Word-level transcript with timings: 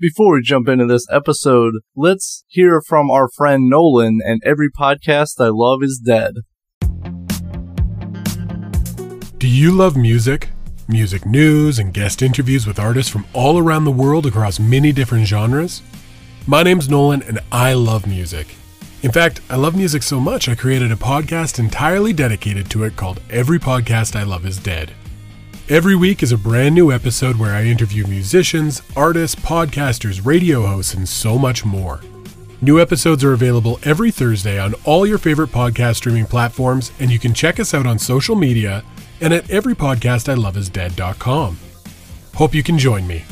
Before 0.00 0.34
we 0.34 0.42
jump 0.42 0.68
into 0.68 0.86
this 0.86 1.04
episode, 1.10 1.74
let's 1.96 2.44
hear 2.46 2.80
from 2.80 3.10
our 3.10 3.28
friend 3.28 3.68
Nolan 3.68 4.20
and 4.24 4.40
every 4.44 4.70
podcast 4.70 5.44
I 5.44 5.48
love 5.48 5.82
is 5.82 5.98
dead. 5.98 6.34
Do 9.38 9.48
you 9.48 9.72
love 9.72 9.96
music? 9.96 10.50
Music 10.86 11.26
news 11.26 11.80
and 11.80 11.92
guest 11.92 12.22
interviews 12.22 12.64
with 12.64 12.78
artists 12.78 13.10
from 13.10 13.26
all 13.32 13.58
around 13.58 13.86
the 13.86 13.90
world 13.90 14.24
across 14.24 14.60
many 14.60 14.92
different 14.92 15.26
genres? 15.26 15.82
My 16.46 16.62
name's 16.62 16.88
Nolan 16.88 17.22
and 17.24 17.40
I 17.50 17.72
love 17.72 18.06
music. 18.06 18.54
In 19.02 19.10
fact, 19.10 19.40
I 19.50 19.56
love 19.56 19.76
music 19.76 20.04
so 20.04 20.20
much 20.20 20.48
I 20.48 20.54
created 20.54 20.92
a 20.92 20.96
podcast 20.96 21.58
entirely 21.58 22.12
dedicated 22.12 22.70
to 22.70 22.84
it 22.84 22.94
called 22.94 23.20
Every 23.30 23.58
Podcast 23.58 24.14
I 24.14 24.22
Love 24.22 24.46
Is 24.46 24.58
Dead. 24.58 24.92
Every 25.70 25.94
week 25.94 26.22
is 26.22 26.32
a 26.32 26.38
brand 26.38 26.74
new 26.74 26.90
episode 26.90 27.36
where 27.36 27.54
I 27.54 27.64
interview 27.64 28.06
musicians, 28.06 28.80
artists, 28.96 29.38
podcasters, 29.38 30.24
radio 30.24 30.64
hosts, 30.64 30.94
and 30.94 31.06
so 31.06 31.38
much 31.38 31.62
more. 31.62 32.00
New 32.62 32.80
episodes 32.80 33.22
are 33.22 33.34
available 33.34 33.78
every 33.82 34.10
Thursday 34.10 34.58
on 34.58 34.72
all 34.86 35.06
your 35.06 35.18
favorite 35.18 35.50
podcast 35.50 35.96
streaming 35.96 36.24
platforms, 36.24 36.90
and 37.00 37.10
you 37.10 37.18
can 37.18 37.34
check 37.34 37.60
us 37.60 37.74
out 37.74 37.86
on 37.86 37.98
social 37.98 38.34
media 38.34 38.82
and 39.20 39.34
at 39.34 39.44
everypodcastiloveisdead.com. 39.44 41.58
Hope 42.34 42.54
you 42.54 42.62
can 42.62 42.78
join 42.78 43.06
me. 43.06 43.24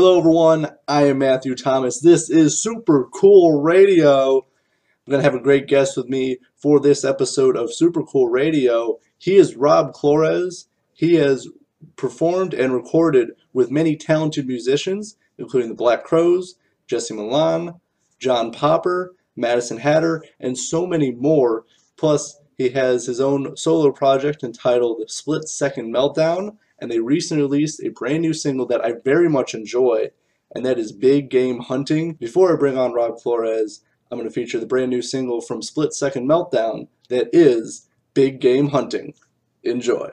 Hello, 0.00 0.16
everyone. 0.16 0.68
I 0.86 1.08
am 1.08 1.18
Matthew 1.18 1.56
Thomas. 1.56 1.98
This 1.98 2.30
is 2.30 2.62
Super 2.62 3.08
Cool 3.12 3.60
Radio. 3.60 4.36
I'm 4.36 5.10
going 5.10 5.18
to 5.18 5.28
have 5.28 5.34
a 5.34 5.42
great 5.42 5.66
guest 5.66 5.96
with 5.96 6.08
me 6.08 6.38
for 6.54 6.78
this 6.78 7.04
episode 7.04 7.56
of 7.56 7.74
Super 7.74 8.04
Cool 8.04 8.28
Radio. 8.28 9.00
He 9.18 9.34
is 9.34 9.56
Rob 9.56 9.92
Clores. 9.92 10.66
He 10.92 11.14
has 11.14 11.48
performed 11.96 12.54
and 12.54 12.72
recorded 12.72 13.30
with 13.52 13.72
many 13.72 13.96
talented 13.96 14.46
musicians, 14.46 15.16
including 15.36 15.70
the 15.70 15.74
Black 15.74 16.04
Crowes, 16.04 16.54
Jesse 16.86 17.14
Malin, 17.14 17.74
John 18.20 18.52
Popper, 18.52 19.16
Madysin 19.36 19.80
Hatter, 19.80 20.22
and 20.38 20.56
so 20.56 20.86
many 20.86 21.10
more. 21.10 21.64
Plus, 21.96 22.38
he 22.56 22.68
has 22.68 23.06
his 23.06 23.20
own 23.20 23.56
solo 23.56 23.90
project 23.90 24.44
entitled 24.44 25.02
Split 25.10 25.48
Second 25.48 25.92
Meltdown 25.92 26.56
and 26.80 26.90
they 26.90 27.00
recently 27.00 27.42
released 27.42 27.82
a 27.82 27.90
brand 27.90 28.22
new 28.22 28.32
single 28.32 28.66
that 28.66 28.84
I 28.84 28.94
very 29.04 29.28
much 29.28 29.54
enjoy, 29.54 30.10
and 30.54 30.64
that 30.64 30.78
is 30.78 30.92
Big 30.92 31.30
Game 31.30 31.60
Hunting. 31.60 32.14
Before 32.14 32.52
I 32.52 32.56
bring 32.56 32.78
on 32.78 32.92
Rob 32.92 33.18
Clores, 33.18 33.80
I'm 34.10 34.18
going 34.18 34.28
to 34.28 34.34
feature 34.34 34.58
the 34.60 34.66
brand 34.66 34.90
new 34.90 35.02
single 35.02 35.40
from 35.40 35.62
Split 35.62 35.92
Second 35.92 36.28
Meltdown 36.28 36.88
that 37.08 37.28
is 37.32 37.88
Big 38.14 38.40
Game 38.40 38.68
Hunting. 38.68 39.14
Enjoy. 39.62 40.10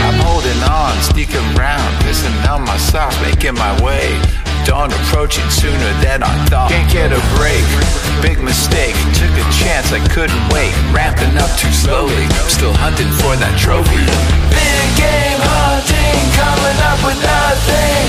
I'm 0.00 0.20
holding 0.20 0.62
on, 0.62 1.02
sneaking 1.02 1.36
around, 1.56 2.02
pissing 2.02 2.50
on 2.50 2.62
my 2.62 2.76
socks, 2.78 3.20
making 3.20 3.54
my 3.54 3.80
way 3.82 4.47
dawn 4.68 4.92
approaching 4.92 5.48
sooner 5.48 5.92
than 6.04 6.22
I 6.22 6.44
thought. 6.52 6.68
Can't 6.68 6.92
get 6.92 7.08
a 7.08 7.22
break, 7.40 7.64
big 8.20 8.36
mistake. 8.44 8.92
Took 9.16 9.32
a 9.32 9.46
chance, 9.48 9.96
I 9.96 10.00
couldn't 10.12 10.44
wait. 10.52 10.68
Ramping 10.92 11.32
up 11.40 11.48
too 11.56 11.72
slowly, 11.72 12.28
still 12.52 12.76
hunting 12.76 13.08
for 13.16 13.32
that 13.40 13.56
trophy. 13.56 14.04
Big 14.52 14.88
game 15.00 15.40
hunting, 15.40 16.20
coming 16.36 16.78
up 16.84 17.00
with 17.00 17.16
nothing. 17.16 18.04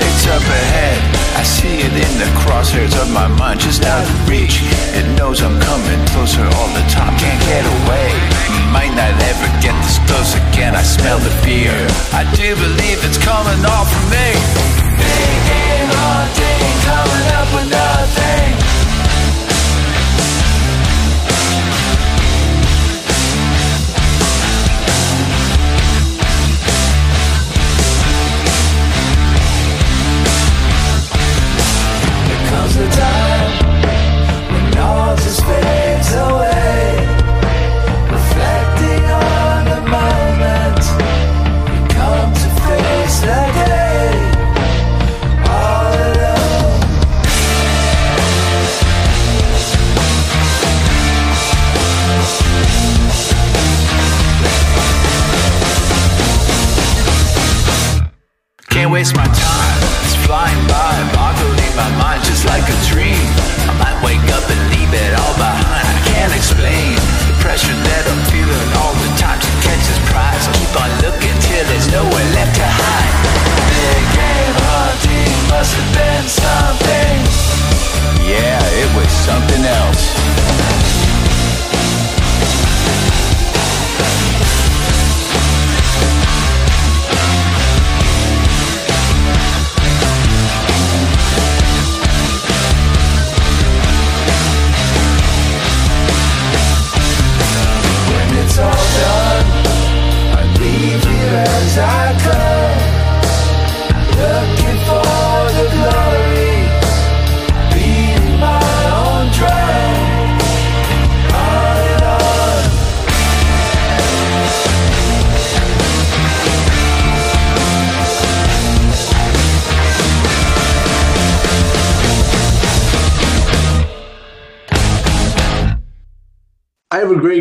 It's 0.00 0.24
up 0.32 0.40
ahead, 0.40 1.17
I 1.38 1.42
see 1.42 1.78
it 1.86 1.94
in 1.94 2.12
the 2.18 2.30
crosshairs 2.42 2.94
of 3.00 3.08
my 3.12 3.28
mind, 3.28 3.60
just 3.60 3.84
out 3.84 4.02
of 4.02 4.28
reach. 4.28 4.60
It 4.98 5.06
knows 5.16 5.40
I'm 5.40 5.58
coming 5.60 6.00
closer 6.12 6.42
all 6.42 6.70
the 6.74 6.84
time, 6.90 7.16
can't 7.16 7.42
get 7.46 7.64
away 7.64 8.48
might 8.72 8.94
not 8.94 9.12
ever 9.30 9.48
get 9.60 9.74
this 9.82 9.98
close 10.06 10.34
again. 10.34 10.74
I 10.74 10.82
smell 10.82 11.18
the 11.18 11.30
fear. 11.44 11.72
I 12.12 12.24
do 12.34 12.54
believe 12.56 12.98
it's 13.04 13.18
coming 13.18 13.64
all 13.64 13.84
from 13.84 14.04
me. 14.10 15.67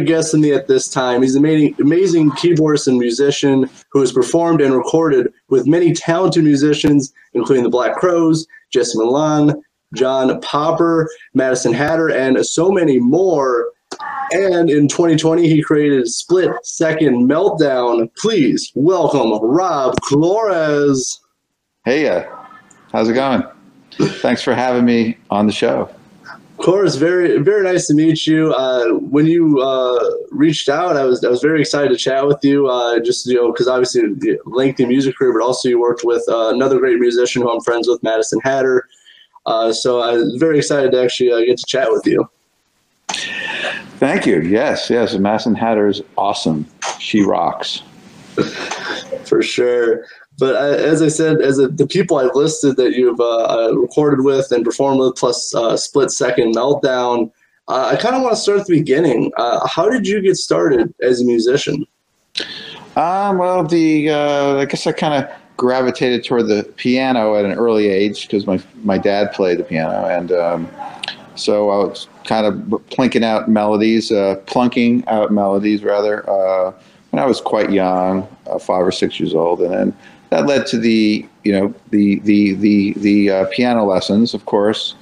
I 0.07 0.09
have 0.09 0.13
a 0.13 0.15
great 0.15 0.21
guest 0.21 0.33
in 0.33 0.41
me 0.41 0.53
at 0.53 0.67
this 0.67 0.87
time. 0.87 1.21
He's 1.21 1.35
an 1.35 1.43
amazing, 1.43 1.75
amazing 1.81 2.31
keyboardist 2.31 2.87
and 2.87 2.97
musician 2.97 3.69
who 3.91 3.99
has 3.99 4.13
performed 4.13 4.61
and 4.61 4.73
recorded 4.73 5.33
with 5.49 5.67
many 5.67 5.93
talented 5.93 6.45
musicians, 6.45 7.13
including 7.33 7.63
the 7.63 7.69
Black 7.69 7.97
Crowes, 7.97 8.47
Jesse 8.69 8.97
Malin, 8.97 9.61
John 9.93 10.39
Popper, 10.39 11.09
Madysin 11.35 11.73
Hatter, 11.73 12.09
and 12.09 12.45
so 12.45 12.71
many 12.71 12.99
more. 12.99 13.67
And 14.31 14.69
in 14.69 14.87
2020, 14.87 15.47
he 15.47 15.61
created 15.61 16.07
Split 16.07 16.51
Second 16.63 17.27
Meltdown. 17.29 18.09
Please 18.15 18.71
welcome 18.75 19.37
Rob 19.45 19.95
Clores. 20.01 21.19
Hey, 21.83 22.07
uh, 22.07 22.23
how's 22.93 23.09
it 23.09 23.13
going? 23.13 23.43
Thanks 24.21 24.41
for 24.41 24.55
having 24.55 24.85
me 24.85 25.17
on 25.29 25.47
the 25.47 25.53
show. 25.53 25.89
Course, 26.57 26.95
very 26.95 27.37
very 27.37 27.63
nice 27.63 27.85
to 27.87 27.93
meet 27.93 28.25
you. 28.25 28.51
Uh, 28.51 28.93
when 28.93 29.27
you 29.27 29.61
uh, 29.61 29.99
reached 30.31 30.69
out, 30.69 30.97
I 30.97 31.05
was 31.05 31.23
I 31.23 31.29
was 31.29 31.41
very 31.41 31.61
excited 31.61 31.89
to 31.89 31.97
chat 31.97 32.25
with 32.25 32.43
you. 32.43 32.67
Uh, 32.67 32.99
just 32.99 33.27
you 33.27 33.35
know, 33.35 33.51
because 33.51 33.67
obviously 33.67 34.01
lengthy 34.45 34.85
music 34.85 35.15
career, 35.17 35.33
but 35.33 35.45
also 35.45 35.69
you 35.69 35.79
worked 35.79 36.03
with 36.03 36.23
uh, 36.27 36.49
another 36.49 36.79
great 36.79 36.99
musician 36.99 37.43
who 37.43 37.51
I'm 37.51 37.61
friends 37.61 37.87
with, 37.87 38.01
Madysin 38.01 38.41
Hatter. 38.43 38.87
Uh, 39.45 39.71
so 39.71 40.01
I 40.01 40.13
was 40.13 40.35
very 40.39 40.57
excited 40.57 40.91
to 40.91 41.01
actually 41.01 41.31
uh, 41.31 41.39
get 41.39 41.59
to 41.59 41.65
chat 41.65 41.91
with 41.91 42.05
you. 42.05 42.27
Thank 43.99 44.25
you. 44.25 44.41
Yes, 44.41 44.89
yes. 44.89 45.15
Madysin 45.15 45.55
Hatter 45.55 45.87
is 45.87 46.01
awesome. 46.17 46.65
She 46.99 47.21
rocks. 47.21 47.83
For 49.25 49.41
sure. 49.41 50.05
But 50.37 50.55
I, 50.55 50.69
as 50.69 51.01
I 51.01 51.07
said, 51.07 51.41
as 51.41 51.57
a, 51.57 51.67
the 51.67 51.87
people 51.87 52.17
I've 52.17 52.35
listed 52.35 52.77
that 52.77 52.93
you've 52.93 53.19
uh, 53.19 53.69
uh 53.69 53.71
recorded 53.73 54.23
with 54.23 54.51
and 54.51 54.63
performed 54.63 54.99
with, 54.99 55.15
plus 55.15 55.53
uh, 55.55 55.75
Split 55.75 56.11
Second 56.11 56.55
Meltdown, 56.55 57.31
uh, 57.67 57.89
I 57.91 57.95
kind 57.95 58.15
of 58.15 58.21
want 58.21 58.35
to 58.35 58.41
start 58.41 58.59
at 58.59 58.67
the 58.67 58.77
beginning. 58.77 59.31
Uh, 59.37 59.67
how 59.67 59.89
did 59.89 60.07
you 60.07 60.21
get 60.21 60.37
started 60.37 60.93
as 61.01 61.21
a 61.21 61.25
musician? 61.25 61.85
Um, 62.95 63.37
well, 63.39 63.63
the 63.63 64.11
I 64.11 64.65
guess 64.65 64.85
I 64.87 64.91
kind 64.91 65.23
of 65.23 65.31
gravitated 65.57 66.23
toward 66.23 66.47
the 66.47 66.63
piano 66.77 67.35
at 67.35 67.43
an 67.43 67.53
early 67.53 67.87
age 67.87 68.27
because 68.27 68.45
my 68.45 68.61
my 68.83 68.97
dad 68.97 69.33
played 69.33 69.57
the 69.57 69.63
piano, 69.63 70.07
and 70.07 70.31
um, 70.31 70.69
so 71.35 71.69
I 71.69 71.77
was 71.85 72.07
kind 72.25 72.45
of 72.45 72.53
plinking 72.89 73.23
out 73.23 73.49
melodies, 73.49 74.09
plunking 74.09 75.03
out 75.07 75.31
melodies 75.31 75.83
rather 75.83 76.23
when 77.11 77.23
I 77.23 77.25
was 77.25 77.41
quite 77.41 77.71
young, 77.71 78.27
uh, 78.47 78.59
five 78.59 78.85
or 78.85 78.91
six 78.91 79.19
years 79.19 79.33
old, 79.33 79.61
and 79.61 79.73
then 79.73 79.97
that 80.29 80.45
led 80.45 80.67
to 80.67 80.77
the 80.77 81.25
you 81.43 81.51
know 81.51 81.73
the 81.89 82.19
the 82.19 82.53
the 82.55 82.93
the 82.97 83.29
uh, 83.29 83.45
piano 83.51 83.85
lessons, 83.85 84.33
of 84.33 84.45
course, 84.45 84.95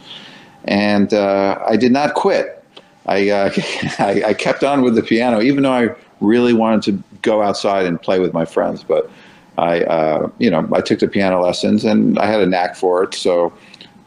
and 0.65 1.13
uh, 1.13 1.59
I 1.67 1.75
did 1.75 1.91
not 1.91 2.13
quit. 2.13 2.63
I, 3.07 3.29
uh, 3.29 3.51
I, 3.99 4.23
I 4.27 4.33
kept 4.33 4.63
on 4.63 4.81
with 4.81 4.95
the 4.95 5.03
piano, 5.03 5.41
even 5.41 5.63
though 5.63 5.71
I 5.71 5.89
really 6.21 6.53
wanted 6.53 6.83
to 6.83 7.03
go 7.21 7.41
outside 7.41 7.85
and 7.85 8.01
play 8.01 8.19
with 8.19 8.33
my 8.33 8.45
friends. 8.45 8.83
But 8.83 9.09
I 9.57 9.81
uh, 9.81 10.29
you 10.37 10.49
know 10.49 10.67
I 10.73 10.81
took 10.81 10.99
the 10.99 11.07
piano 11.07 11.41
lessons 11.41 11.85
and 11.85 12.19
I 12.19 12.25
had 12.25 12.41
a 12.41 12.45
knack 12.45 12.75
for 12.75 13.03
it, 13.03 13.13
so 13.13 13.53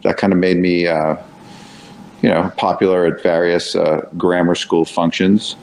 that 0.02 0.16
kind 0.16 0.32
of 0.32 0.38
made 0.38 0.58
me 0.58 0.86
uh, 0.86 1.16
you 2.22 2.28
know 2.28 2.52
popular 2.56 3.06
at 3.06 3.22
various 3.22 3.74
uh, 3.74 4.06
grammar 4.16 4.54
school 4.54 4.84
functions. 4.84 5.56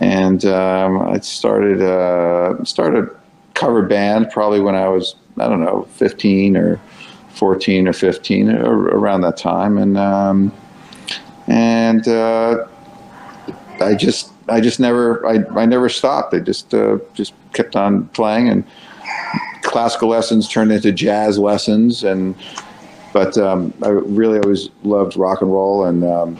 And 0.00 0.44
um, 0.44 1.00
I 1.08 1.18
started 1.20 1.80
started 2.66 3.17
cover 3.58 3.82
band 3.82 4.30
probably 4.30 4.60
when 4.60 4.74
I 4.74 4.88
was 4.88 5.16
I 5.38 5.48
don't 5.48 5.60
know 5.60 5.82
15 5.94 6.56
or 6.56 6.80
14 7.30 7.88
or 7.88 7.92
15 7.92 8.50
or 8.50 8.88
around 8.88 9.22
that 9.22 9.36
time. 9.36 9.78
And 9.78 9.96
um, 9.96 10.52
and 11.46 12.06
uh, 12.06 12.66
I 13.80 13.94
just 13.94 14.32
I 14.48 14.60
just 14.60 14.80
never 14.80 15.26
I, 15.26 15.44
I 15.60 15.66
never 15.66 15.88
stopped. 15.88 16.34
I 16.34 16.40
just 16.40 16.72
uh, 16.72 16.98
just 17.14 17.32
kept 17.52 17.76
on 17.76 18.06
playing 18.08 18.48
and 18.48 18.64
classical 19.62 20.08
lessons 20.08 20.48
turned 20.48 20.72
into 20.72 20.92
jazz 20.92 21.38
lessons. 21.38 22.04
And 22.04 22.34
but 23.12 23.36
um, 23.38 23.72
I 23.82 23.88
really 23.88 24.38
always 24.38 24.68
loved 24.82 25.16
rock 25.16 25.40
and 25.40 25.52
roll 25.52 25.84
and 25.84 26.04
um, 26.04 26.38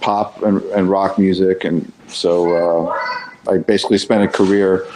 pop 0.00 0.42
and, 0.42 0.62
and, 0.72 0.88
rock 0.88 1.18
music. 1.18 1.64
And 1.64 1.92
so 2.06 2.88
uh, 2.88 3.50
I 3.50 3.58
basically 3.58 3.98
spent 3.98 4.22
a 4.22 4.28
career 4.28 4.86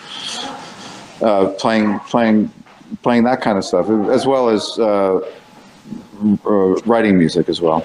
uh, 1.22 1.48
playing 1.58 1.98
playing 2.00 2.52
playing 3.02 3.24
that 3.24 3.40
kind 3.40 3.58
of 3.58 3.64
stuff, 3.64 3.88
as 4.10 4.26
well 4.26 4.48
as 4.48 4.78
uh, 4.78 5.20
uh, 6.46 6.80
writing 6.84 7.19
music 7.19 7.48
as 7.48 7.60
well. 7.60 7.84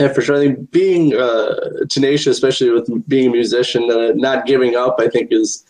Yeah, 0.00 0.12
for 0.12 0.22
sure. 0.22 0.36
I 0.36 0.40
think 0.40 0.70
being 0.70 1.14
uh, 1.14 1.54
tenacious, 1.88 2.36
especially 2.36 2.70
with 2.70 3.08
being 3.08 3.28
a 3.28 3.30
musician, 3.30 3.90
uh, 3.90 4.12
not 4.14 4.46
giving 4.46 4.74
up, 4.74 4.96
I 4.98 5.08
think 5.08 5.28
is 5.30 5.64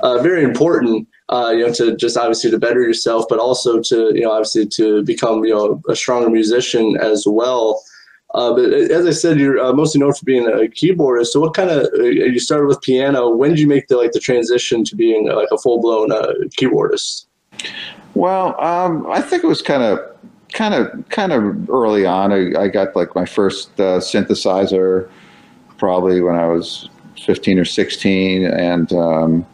uh, 0.00 0.22
very 0.22 0.44
important. 0.44 1.08
Uh, 1.28 1.52
you 1.54 1.66
know, 1.66 1.72
to 1.74 1.94
just 1.94 2.16
obviously 2.16 2.50
to 2.50 2.58
better 2.58 2.80
yourself, 2.80 3.26
but 3.28 3.38
also 3.38 3.80
to 3.80 4.12
you 4.14 4.22
know 4.22 4.30
obviously 4.30 4.66
to 4.66 5.02
become 5.02 5.44
you 5.44 5.54
know 5.54 5.82
a 5.88 5.94
stronger 5.96 6.30
musician 6.30 6.96
as 7.00 7.26
well. 7.26 7.82
Uh, 8.34 8.52
but 8.52 8.72
as 8.72 9.06
I 9.06 9.10
said, 9.10 9.38
you're 9.38 9.58
uh, 9.58 9.72
mostly 9.72 10.00
known 10.00 10.12
for 10.12 10.24
being 10.24 10.46
a 10.46 10.68
keyboardist. 10.68 11.28
So, 11.28 11.40
what 11.40 11.54
kind 11.54 11.70
of 11.70 11.86
uh, 11.98 12.02
you 12.02 12.38
started 12.38 12.66
with 12.66 12.80
piano? 12.82 13.30
When 13.30 13.50
did 13.50 13.58
you 13.58 13.66
make 13.66 13.88
the 13.88 13.96
like 13.96 14.12
the 14.12 14.20
transition 14.20 14.84
to 14.84 14.96
being 14.96 15.30
uh, 15.30 15.36
like 15.36 15.48
a 15.50 15.56
full 15.56 15.80
blown 15.80 16.12
uh, 16.12 16.34
keyboardist? 16.58 17.24
Well, 18.14 18.60
um, 18.60 19.06
I 19.10 19.22
think 19.22 19.44
it 19.44 19.46
was 19.46 19.62
kind 19.62 19.82
of 19.82 19.98
kind 20.52 20.74
of 20.74 21.08
kind 21.08 21.32
of 21.32 21.70
early 21.70 22.04
on. 22.04 22.32
I, 22.32 22.64
I 22.64 22.68
got 22.68 22.94
like 22.94 23.14
my 23.14 23.24
first 23.24 23.74
synthesizer 23.76 25.08
probably 25.78 26.20
when 26.20 26.34
I 26.34 26.46
was 26.48 26.90
15 27.24 27.58
or 27.58 27.64
16, 27.64 28.44
and 28.44 28.92
um, 28.92 29.46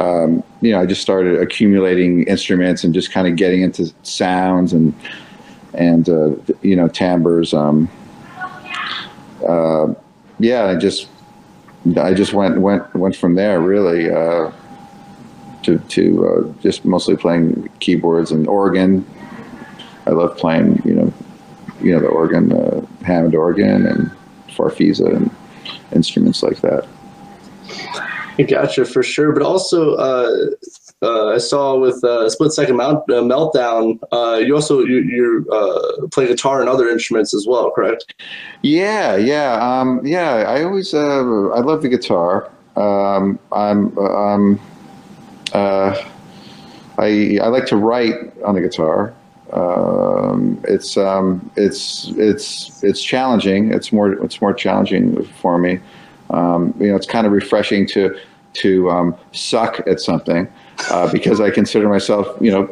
um, 0.00 0.42
you 0.60 0.72
know, 0.72 0.80
I 0.80 0.86
just 0.86 1.02
started 1.02 1.40
accumulating 1.40 2.24
instruments 2.24 2.82
and 2.84 2.92
just 2.92 3.12
kind 3.12 3.28
of 3.28 3.36
getting 3.36 3.62
into 3.62 3.92
sounds 4.02 4.72
and 4.72 4.94
and 5.76 6.08
uh, 6.08 6.30
you 6.62 6.74
know 6.74 6.88
timbres. 6.88 7.54
Um, 7.54 7.88
uh, 9.46 9.94
yeah, 10.38 10.66
I 10.66 10.76
just 10.76 11.08
I 11.96 12.14
just 12.14 12.32
went 12.32 12.60
went 12.60 12.94
went 12.94 13.14
from 13.16 13.34
there 13.34 13.60
really 13.60 14.10
uh, 14.10 14.50
to 15.62 15.78
to 15.78 16.26
uh, 16.26 16.62
just 16.62 16.84
mostly 16.84 17.16
playing 17.16 17.68
keyboards 17.80 18.32
and 18.32 18.46
organ. 18.48 19.06
I 20.06 20.10
love 20.10 20.36
playing 20.36 20.82
you 20.84 20.94
know 20.94 21.12
you 21.80 21.92
know 21.92 22.00
the 22.00 22.08
organ, 22.08 22.52
uh, 22.52 22.84
Hammond 23.04 23.34
organ 23.34 23.86
and 23.86 24.10
Farfisa 24.48 25.14
and 25.14 25.30
instruments 25.92 26.42
like 26.42 26.60
that. 26.62 26.86
Gotcha 28.48 28.84
for 28.84 29.02
sure, 29.02 29.32
but 29.32 29.42
also 29.42 29.96
uh, 31.02 31.28
I 31.28 31.38
saw 31.38 31.78
with 31.78 32.02
uh, 32.04 32.28
Split 32.30 32.52
Second 32.52 32.76
Mount, 32.76 32.98
uh, 33.10 33.20
Meltdown, 33.20 33.98
uh, 34.12 34.38
you 34.38 34.54
also 34.54 34.80
you, 34.80 35.00
you 35.00 35.46
uh, 35.52 36.06
play 36.08 36.26
guitar 36.26 36.60
and 36.60 36.70
other 36.70 36.88
instruments 36.88 37.34
as 37.34 37.46
well, 37.46 37.70
correct? 37.70 38.14
Yeah, 38.62 39.16
yeah, 39.16 39.58
um, 39.60 40.00
yeah. 40.04 40.36
I 40.48 40.62
always 40.64 40.94
I 40.94 41.20
love 41.20 41.82
the 41.82 41.90
guitar. 41.90 42.50
Um, 42.76 43.38
I'm 43.52 43.96
um, 43.98 44.60
I 45.52 47.38
I 47.42 47.48
like 47.48 47.66
to 47.66 47.76
write 47.76 48.14
on 48.42 48.54
the 48.54 48.62
guitar. 48.62 49.12
Um, 49.52 50.58
it's 50.66 50.96
um, 50.96 51.50
it's 51.56 52.08
it's 52.16 52.82
it's 52.82 53.02
challenging. 53.02 53.70
It's 53.70 53.92
more 53.92 54.12
it's 54.24 54.40
more 54.40 54.54
challenging 54.54 55.22
for 55.40 55.58
me. 55.58 55.78
Um, 56.30 56.74
you 56.80 56.88
know, 56.88 56.96
it's 56.96 57.06
kind 57.06 57.26
of 57.26 57.34
refreshing 57.34 57.86
to 57.88 58.18
to 58.54 58.90
um, 58.90 59.14
suck 59.32 59.86
at 59.86 60.00
something 60.00 60.50
uh, 60.90 61.10
because 61.10 61.40
I 61.40 61.50
consider 61.50 61.88
myself, 61.88 62.26
you 62.40 62.50
know, 62.50 62.68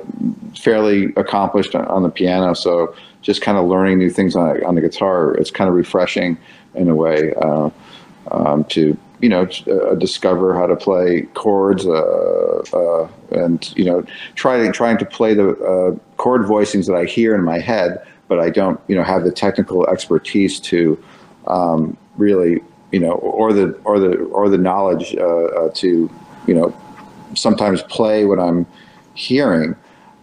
fairly 0.57 1.13
accomplished 1.17 1.75
on, 1.75 2.03
the 2.03 2.09
piano. 2.09 2.55
So 2.55 2.95
just 3.23 3.43
kind 3.43 3.59
of 3.59 3.67
learning 3.67 3.99
new 3.99 4.11
things 4.11 4.37
on, 4.37 4.65
on 4.65 4.75
the 4.75 4.81
guitar, 4.81 5.35
it's 5.35 5.51
kind 5.51 5.69
of 5.69 5.75
refreshing 5.75 6.37
in 6.75 6.89
a 6.89 6.95
way 6.95 7.35
uh, 7.35 7.71
um, 8.31 8.65
to, 8.65 8.97
you 9.21 9.29
know, 9.29 9.49
uh, 9.67 9.95
discover 9.95 10.55
how 10.55 10.67
to 10.67 10.77
play 10.77 11.23
chords 11.35 11.87
uh, 11.87 12.63
uh, 12.73 13.09
and, 13.31 13.73
you 13.77 13.85
know, 13.85 14.05
trying, 14.35 14.71
trying 14.73 14.99
to 14.99 15.05
play 15.05 15.35
the 15.35 15.99
chord 16.17 16.43
voicings 16.43 16.87
that 16.87 16.95
I 16.97 17.05
hear 17.05 17.35
in 17.35 17.43
my 17.43 17.59
head, 17.59 18.05
but 18.29 18.39
I 18.39 18.51
don't, 18.51 18.81
you 18.89 18.97
know, 18.97 19.03
have 19.03 19.25
the 19.25 19.33
technical 19.33 19.87
expertise 19.87 20.61
to 20.61 21.03
um, 21.47 21.97
really, 22.17 22.61
you 22.93 23.01
know, 23.01 23.13
or 23.13 23.53
the, 23.53 23.73
or 23.85 23.99
the, 23.99 24.17
or 24.25 24.49
the 24.49 24.59
knowledge 24.59 25.11
to, 25.11 26.11
you 26.47 26.55
know, 26.55 26.75
sometimes 27.37 27.83
play 27.83 28.25
what 28.25 28.39
I'm 28.39 28.67
hearing, 29.15 29.77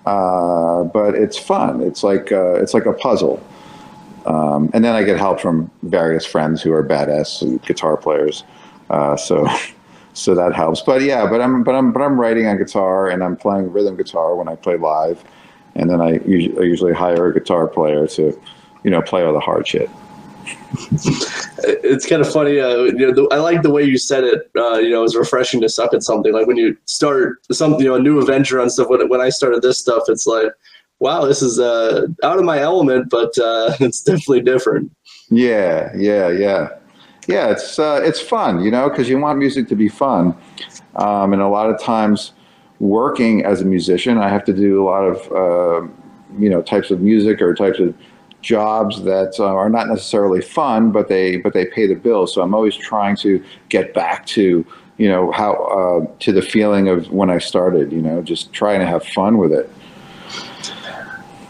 uh, 0.06 0.84
but 0.84 1.15
it's 1.15 1.38
fun. 1.38 1.82
It's 1.82 2.03
like 2.03 2.32
uh, 2.32 2.53
it's 2.56 2.74
like 2.74 2.86
a 2.86 2.94
puzzle. 2.94 3.41
Um, 4.25 4.70
and 4.74 4.86
then 4.86 4.94
I 4.94 5.03
get 5.03 5.18
help 5.18 5.39
from 5.39 5.72
various 5.84 6.25
friends 6.25 6.62
who 6.62 6.72
are 6.74 6.84
badass 6.84 7.65
guitar 7.65 7.98
players, 7.98 8.44
uh, 8.89 9.18
so 9.18 9.48
so 10.13 10.36
that 10.36 10.53
helps. 10.53 10.82
But 10.82 11.01
yeah, 11.01 11.27
but 11.27 11.41
I'm 11.41 11.63
but 11.63 11.75
I'm 11.75 11.91
but 11.91 12.01
I'm 12.01 12.20
writing 12.20 12.48
on 12.48 12.58
guitar 12.58 13.10
and 13.10 13.24
I'm 13.24 13.36
playing 13.36 13.72
rhythm 13.72 13.96
guitar 13.96 14.36
when 14.36 14.48
I 14.48 14.56
play 14.56 14.77
live, 14.77 15.24
and 15.75 15.89
then 15.89 16.01
I 16.01 16.15
I 16.18 16.63
usually 16.63 16.94
hire 16.94 17.27
a 17.27 17.34
guitar 17.34 17.68
player 17.68 18.08
to, 18.08 18.39
you 18.84 18.91
know, 18.91 19.01
play 19.01 19.24
all 19.24 19.34
the 19.34 19.39
hard 19.39 19.68
shit 19.68 19.89
it's 21.63 22.06
kind 22.06 22.22
of 22.22 22.32
funny. 22.32 22.60
Uh, 22.60 22.84
you 22.84 23.08
know, 23.08 23.13
the, 23.13 23.27
I 23.32 23.38
like 23.38 23.62
the 23.62 23.70
way 23.70 23.84
you 23.84 23.98
said 23.98 24.24
it. 24.24 24.50
Uh, 24.56 24.77
you 24.77 24.89
know, 24.89 25.03
it's 25.03 25.15
refreshing 25.15 25.62
to 25.62 25.70
suck 25.70 25.94
at 25.94 26.03
something. 26.03 26.34
Like 26.34 26.48
when 26.48 26.58
you 26.58 26.77
start 26.86 27.39
something, 27.51 27.82
you 27.82 27.89
know, 27.89 27.96
a 27.96 28.00
new 28.00 28.20
adventure 28.20 28.60
on 28.60 28.70
stuff. 28.70 28.89
When, 28.89 29.08
when 29.10 29.22
I 29.22 29.30
started 29.30 29.62
this 29.62 29.80
stuff, 29.80 30.03
it's 30.08 30.25
like, 30.25 30.48
wow, 31.00 31.25
this 31.25 31.41
is 31.41 31.60
uh, 31.60 32.08
out 32.24 32.38
of 32.38 32.46
my 32.46 32.60
element, 32.60 33.10
but 33.10 33.38
uh, 33.38 33.75
it's 33.80 34.01
definitely 34.01 34.41
different. 34.41 34.91
Yeah, 35.30 35.91
yeah, 35.96 36.30
yeah, 36.30 36.70
yeah. 37.27 37.51
It's 37.51 37.80
uh, 37.80 38.01
it's 38.03 38.22
fun, 38.22 38.62
you 38.62 38.72
know, 38.72 38.89
because 38.89 39.10
you 39.10 39.18
want 39.18 39.39
music 39.39 39.68
to 39.70 39.75
be 39.75 39.89
fun, 39.89 40.36
um, 40.96 41.34
and 41.34 41.41
a 41.41 41.48
lot 41.48 41.70
of 41.70 41.82
times, 41.82 42.34
working 42.80 43.46
as 43.46 43.62
a 43.62 43.65
musician, 43.65 44.18
I 44.18 44.30
have 44.30 44.44
to 44.46 44.53
do 44.53 44.84
a 44.84 44.86
lot 44.86 45.03
of 45.03 45.32
uh, 45.32 45.88
you 46.38 46.50
know 46.50 46.62
types 46.62 46.91
of 46.91 47.01
music 47.01 47.41
or 47.41 47.53
types 47.53 47.80
of 47.80 47.96
jobs 48.41 49.03
that 49.03 49.36
uh, 49.39 49.45
are 49.45 49.69
not 49.69 49.88
necessarily 49.88 50.41
fun, 50.41 50.91
but 50.91 51.07
they 51.07 51.38
but 51.38 51.53
they 51.53 51.65
pay 51.65 51.88
the 51.88 51.95
bills. 51.95 52.33
So 52.33 52.41
I'm 52.41 52.53
always 52.53 52.75
trying 52.75 53.15
to 53.17 53.43
get 53.69 53.93
back 53.93 54.25
to 54.27 54.65
you 54.98 55.10
know 55.10 55.31
how 55.31 55.53
uh, 55.53 56.15
to 56.19 56.31
the 56.31 56.41
feeling 56.41 56.88
of 56.88 57.12
when 57.12 57.29
I 57.29 57.38
started. 57.39 57.91
You 57.91 58.01
know, 58.01 58.21
just 58.21 58.53
trying 58.53 58.79
to 58.79 58.86
have 58.86 59.05
fun 59.05 59.38
with 59.38 59.51
it. 59.51 59.69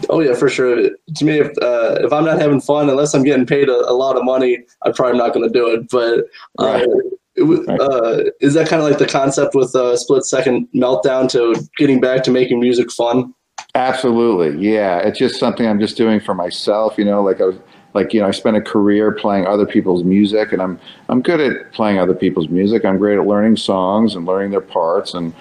Oh 0.10 0.20
yeah, 0.20 0.34
for 0.34 0.50
sure. 0.50 0.90
To 1.16 1.26
me, 1.26 1.40
if 1.40 1.48
uh, 1.62 2.00
if 2.02 2.12
I'm 2.12 2.26
not 2.26 2.40
having 2.40 2.62
fun, 2.62 2.90
unless 2.90 3.14
I'm 3.14 3.24
getting 3.24 3.46
paid 3.46 3.70
a, 3.70 3.90
a 3.90 3.94
lot 3.94 4.18
of 4.18 4.24
money, 4.24 4.60
I'm 4.84 4.94
probably 4.94 5.18
not 5.18 5.34
going 5.34 5.48
to 5.48 5.54
do 5.54 5.68
it. 5.70 5.90
But 5.90 6.26
uh, 6.60 6.66
Right. 6.66 6.88
it 7.36 7.80
uh, 7.80 8.24
is 8.42 8.54
that 8.56 8.68
kind 8.68 8.82
of 8.82 8.90
like 8.90 8.98
the 9.00 9.08
concept 9.08 9.56
with 9.56 9.74
uh, 9.76 9.96
split 9.96 10.26
second 10.26 10.68
meltdown 10.76 11.30
to 11.32 11.56
getting 11.78 12.02
back 12.02 12.24
to 12.24 12.32
making 12.32 12.60
music 12.60 12.92
fun? 12.92 13.34
Absolutely, 13.74 14.60
yeah. 14.62 14.98
It's 15.00 15.18
just 15.18 15.40
something 15.40 15.66
I'm 15.66 15.80
just 15.80 15.96
doing 15.96 16.20
for 16.20 16.34
myself. 16.34 16.98
You 16.98 17.06
know, 17.06 17.24
like 17.24 17.40
I 17.40 17.46
was, 17.46 17.56
like 17.94 18.14
you 18.14 18.20
know, 18.20 18.28
I 18.28 18.32
spent 18.32 18.58
a 18.58 18.62
career 18.62 19.12
playing 19.14 19.48
other 19.48 19.66
people's 19.66 20.04
music, 20.04 20.52
and 20.52 20.62
I'm 20.62 20.80
I'm 21.08 21.22
good 21.22 21.40
at 21.40 21.72
playing 21.72 21.98
other 21.98 22.14
people's 22.14 22.50
music. 22.50 22.84
I'm 22.84 22.98
great 22.98 23.18
at 23.18 23.26
learning 23.26 23.56
songs 23.58 24.16
and 24.16 24.26
learning 24.26 24.52
their 24.52 24.62
parts 24.62 25.14
and 25.14 25.34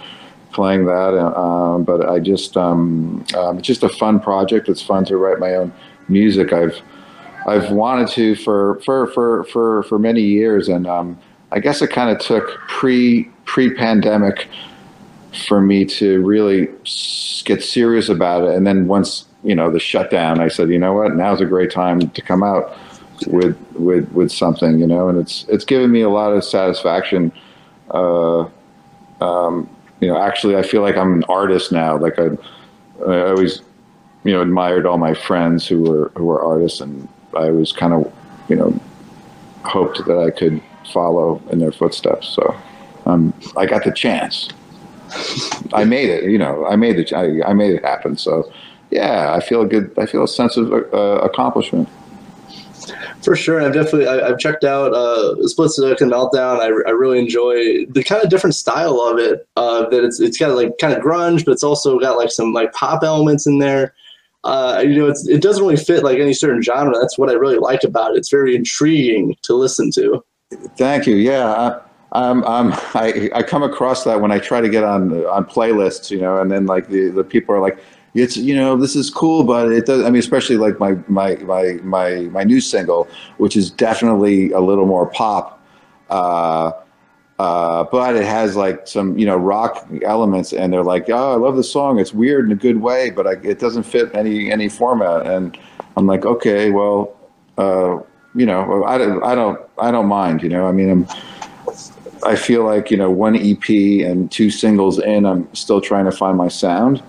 playing 0.53 0.87
that. 0.87 1.15
uh, 1.15 1.41
Um, 1.41 1.83
but 1.85 2.09
I 2.09 2.21
just 2.21 2.57
um, 2.57 3.25
um, 3.37 3.59
it's 3.59 3.67
just 3.67 3.83
a 3.83 3.89
fun 3.89 4.21
project. 4.21 4.69
It's 4.69 4.83
fun 4.83 5.05
to 5.07 5.17
write 5.17 5.41
my 5.41 5.55
own 5.57 5.73
music. 6.09 6.53
I've 6.53 6.81
I've 7.49 7.73
wanted 7.73 8.09
to 8.11 8.37
for 8.37 8.81
for 8.85 9.09
for 9.09 9.43
for 9.45 9.83
for 9.85 9.99
many 9.99 10.23
years, 10.23 10.69
and 10.69 10.87
um, 10.87 11.19
I 11.51 11.59
guess 11.59 11.83
it 11.83 11.89
kind 11.91 12.11
of 12.11 12.21
took 12.25 12.61
pre 12.69 13.25
pre 13.45 13.75
pandemic 13.75 14.47
for 15.47 15.61
me 15.61 15.85
to 15.85 16.21
really 16.23 16.69
get 17.45 17.63
serious 17.63 18.09
about 18.09 18.45
it. 18.45 18.55
And 18.55 18.67
then 18.67 18.87
once 18.87 19.27
you 19.43 19.55
know 19.55 19.71
the 19.71 19.81
shutdown, 19.81 20.41
I 20.41 20.49
said, 20.49 20.69
you 20.69 20.79
know 20.79 20.93
what, 20.93 21.15
now's 21.15 21.41
a 21.41 21.47
great 21.47 21.71
time 21.71 22.11
to 22.11 22.23
come 22.23 22.43
out 22.43 22.77
with 23.27 23.59
with 23.73 24.11
with 24.13 24.33
something, 24.33 24.79
you 24.79 24.87
know. 24.87 25.09
And 25.09 25.19
it's 25.19 25.45
it's 25.49 25.65
given 25.65 25.91
me 25.91 26.03
a 26.03 26.09
lot 26.09 26.33
of 26.33 26.45
satisfaction. 26.45 27.33
Uh, 27.91 28.49
um, 29.21 29.69
you 30.01 30.09
know, 30.09 30.19
actually, 30.21 30.57
I 30.57 30.63
feel 30.63 30.83
like 30.83 30.97
I'm 30.97 31.15
an 31.15 31.25
artist 31.29 31.73
now. 31.73 31.99
Like 31.99 32.19
I, 32.19 32.29
I 33.07 33.31
always, 33.31 33.63
you 34.25 34.33
know, 34.33 34.41
admired 34.41 34.87
all 34.87 34.99
my 34.99 35.15
friends 35.15 35.67
who 35.67 35.83
were 35.83 36.13
who 36.17 36.25
were 36.25 36.43
artists, 36.43 36.81
and 36.81 37.09
I 37.37 37.51
was 37.51 37.73
kind 37.73 37.93
of, 37.93 38.13
you 38.49 38.57
know, 38.57 38.79
hoped 39.65 40.05
that 40.07 40.19
I 40.19 40.31
could 40.31 40.63
follow 40.93 41.43
in 41.51 41.59
their 41.59 41.73
footsteps. 41.73 42.29
So, 42.29 42.57
um, 43.07 43.35
I 43.57 43.67
got 43.67 43.85
the 43.85 43.93
chance. 43.93 44.49
I 45.73 45.85
made 45.85 46.09
it. 46.09 46.25
You 46.25 46.39
know, 46.39 46.67
I 46.67 46.77
made 46.77 46.99
it. 46.99 47.13
I, 47.13 47.43
I 47.43 47.53
made 47.53 47.75
it 47.75 47.85
happen. 47.85 48.17
So, 48.17 48.51
yeah, 48.91 49.33
I 49.35 49.41
feel 49.41 49.63
a 49.63 49.67
good. 49.67 49.93
I 49.99 50.07
feel 50.07 50.25
a 50.25 50.29
sense 50.29 50.57
of 50.57 50.73
uh, 50.73 51.21
accomplishment. 51.23 51.89
For 53.23 53.37
sure, 53.37 53.61
I've 53.61 53.75
definitely 53.75 54.09
I, 54.09 54.29
I've 54.29 54.39
checked 54.39 54.65
out 54.65 54.95
uh, 54.95 55.47
Split 55.47 55.71
Second 55.71 56.11
Meltdown. 56.11 56.61
I, 56.61 56.67
I 56.89 56.93
really 56.93 57.19
enjoy 57.19 57.87
the 57.87 58.03
kind 58.03 58.23
of 58.23 58.31
different 58.31 58.55
style 58.55 59.01
of 59.01 59.19
it. 59.19 59.47
Uh, 59.57 59.89
that 59.91 60.05
it's 60.05 60.21
it's 60.21 60.39
got 60.39 60.55
like 60.57 60.79
kind 60.79 60.95
of 60.95 61.03
grunge, 61.03 61.45
but 61.45 61.53
it's 61.53 61.63
also 61.63 61.99
got 61.99 62.17
like 62.17 62.31
some 62.31 62.53
like 62.53 62.73
pop 62.73 63.03
elements 63.03 63.47
in 63.47 63.59
there. 63.59 63.95
Uh, 64.43 64.83
you 64.83 64.97
know, 64.97 65.07
it's, 65.07 65.29
it 65.29 65.43
doesn't 65.43 65.63
really 65.63 65.77
fit 65.77 66.03
like 66.03 66.19
any 66.19 66.33
certain 66.33 66.63
genre. 66.63 66.95
That's 66.99 67.19
what 67.19 67.29
I 67.29 67.35
really 67.35 67.59
like 67.59 67.85
about 67.85 68.13
it. 68.13 68.19
It's 68.19 68.31
very 68.31 68.57
intriguing 68.57 69.37
to 69.43 69.55
listen 69.55 69.91
to. 69.93 70.25
Thank 70.79 71.07
you. 71.07 71.17
Yeah, 71.17 71.79
I'm, 72.13 72.45
I'm, 72.45 72.73
I, 72.95 73.31
I 73.35 73.43
come 73.43 73.63
across 73.63 74.05
that 74.05 74.21
when 74.21 74.33
I 74.33 74.39
try 74.39 74.61
to 74.61 74.69
get 74.69 74.83
on 74.83 75.25
on 75.27 75.45
playlists, 75.45 76.11
you 76.11 76.19
know, 76.19 76.41
and 76.41 76.51
then 76.51 76.67
like 76.67 76.89
the, 76.89 77.09
the 77.09 77.23
people 77.23 77.55
are 77.55 77.61
like, 77.61 77.79
it's 78.15 78.37
you 78.37 78.57
know 78.57 78.77
this 78.77 78.97
is 78.97 79.09
cool, 79.11 79.45
but 79.45 79.71
it 79.71 79.87
does. 79.87 80.05
I 80.05 80.11
mean, 80.11 80.19
especially 80.19 80.57
like 80.57 80.81
my 80.81 80.97
my 81.07 81.37
my 81.37 81.75
my 81.85 82.23
my 82.23 82.43
new 82.43 82.61
single, 82.61 83.07
which 83.39 83.57
is 83.57 83.71
definitely 83.71 84.51
a 84.51 84.59
little 84.59 84.87
more 84.87 85.07
pop, 85.07 85.65
uh, 86.09 86.73
uh, 87.39 87.85
but 87.85 88.17
it 88.17 88.25
has 88.25 88.57
like 88.57 88.89
some 88.89 89.17
you 89.17 89.27
know 89.27 89.37
rock 89.37 89.87
elements, 90.03 90.53
and 90.53 90.73
they're 90.73 90.83
like, 90.83 91.09
oh, 91.09 91.33
I 91.33 91.37
love 91.37 91.55
the 91.55 91.63
song. 91.63 92.01
It's 92.01 92.13
weird 92.13 92.47
in 92.47 92.51
a 92.51 92.57
good 92.57 92.81
way, 92.81 93.11
but 93.11 93.29
I, 93.29 93.33
it 93.45 93.61
doesn't 93.61 93.85
fit 93.85 94.13
any 94.17 94.51
any 94.51 94.69
format. 94.69 95.27
And 95.27 95.57
I'm 95.97 96.07
like, 96.07 96.25
okay, 96.27 96.71
well. 96.71 97.17
Uh, 97.59 98.03
you 98.35 98.47
know, 98.47 98.85
I 98.85 98.97
don't, 98.97 99.23
I 99.25 99.35
don't, 99.35 99.61
I 99.77 99.91
don't 99.91 100.07
mind. 100.07 100.41
You 100.41 100.51
know, 100.51 100.67
I 100.67 100.71
mean, 100.73 100.89
I'm, 100.89 101.07
I 102.25 102.37
feel 102.37 102.65
like 102.65 102.91
you 102.91 102.97
know, 102.97 103.11
one 103.11 103.37
EP 103.37 103.69
and 103.69 104.31
two 104.31 104.51
singles 104.51 104.99
in, 104.99 105.27
I'm 105.27 105.53
still 105.55 105.81
trying 105.81 106.05
to 106.05 106.13
find 106.13 106.37
my 106.37 106.49
sound, 106.49 107.03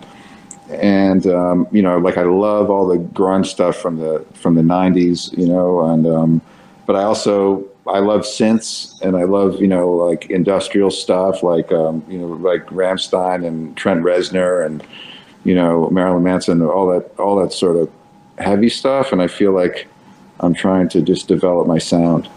and 0.69 1.25
um, 1.27 1.67
you 1.71 1.81
know, 1.81 1.97
like 1.97 2.17
I 2.17 2.23
love 2.23 2.69
all 2.69 2.87
the 2.87 2.97
grunge 2.97 3.47
stuff 3.47 3.77
from 3.77 3.97
the 3.97 4.25
from 4.33 4.55
the 4.55 4.61
'90s, 4.61 5.37
you 5.37 5.47
know, 5.47 5.81
and 5.89 6.07
um, 6.07 6.41
but 6.85 6.95
I 6.95 7.03
also 7.03 7.65
I 7.87 7.99
love 7.99 8.21
synths 8.21 9.01
and 9.01 9.17
I 9.17 9.23
love 9.23 9.59
you 9.59 9.67
know 9.67 9.89
like 9.89 10.29
industrial 10.29 10.91
stuff, 10.91 11.43
like 11.43 11.71
um, 11.71 12.03
you 12.07 12.17
know, 12.17 12.27
like 12.27 12.65
Rammstein 12.67 13.45
and 13.45 13.75
Trent 13.75 14.03
Reznor 14.03 14.65
and 14.65 14.85
you 15.43 15.55
know 15.55 15.89
Marilyn 15.89 16.23
Manson, 16.23 16.61
all 16.61 16.87
that, 16.87 17.11
all 17.19 17.35
that 17.41 17.53
sort 17.53 17.77
of 17.77 17.89
heavy 18.37 18.69
stuff, 18.69 19.11
and 19.11 19.21
I 19.21 19.27
feel 19.27 19.51
like 19.51 19.87
I'm 20.39 20.53
trying 20.53 20.89
to 20.89 21.01
just 21.01 21.27
develop 21.27 21.67
my 21.67 21.77
sound. 21.77 22.29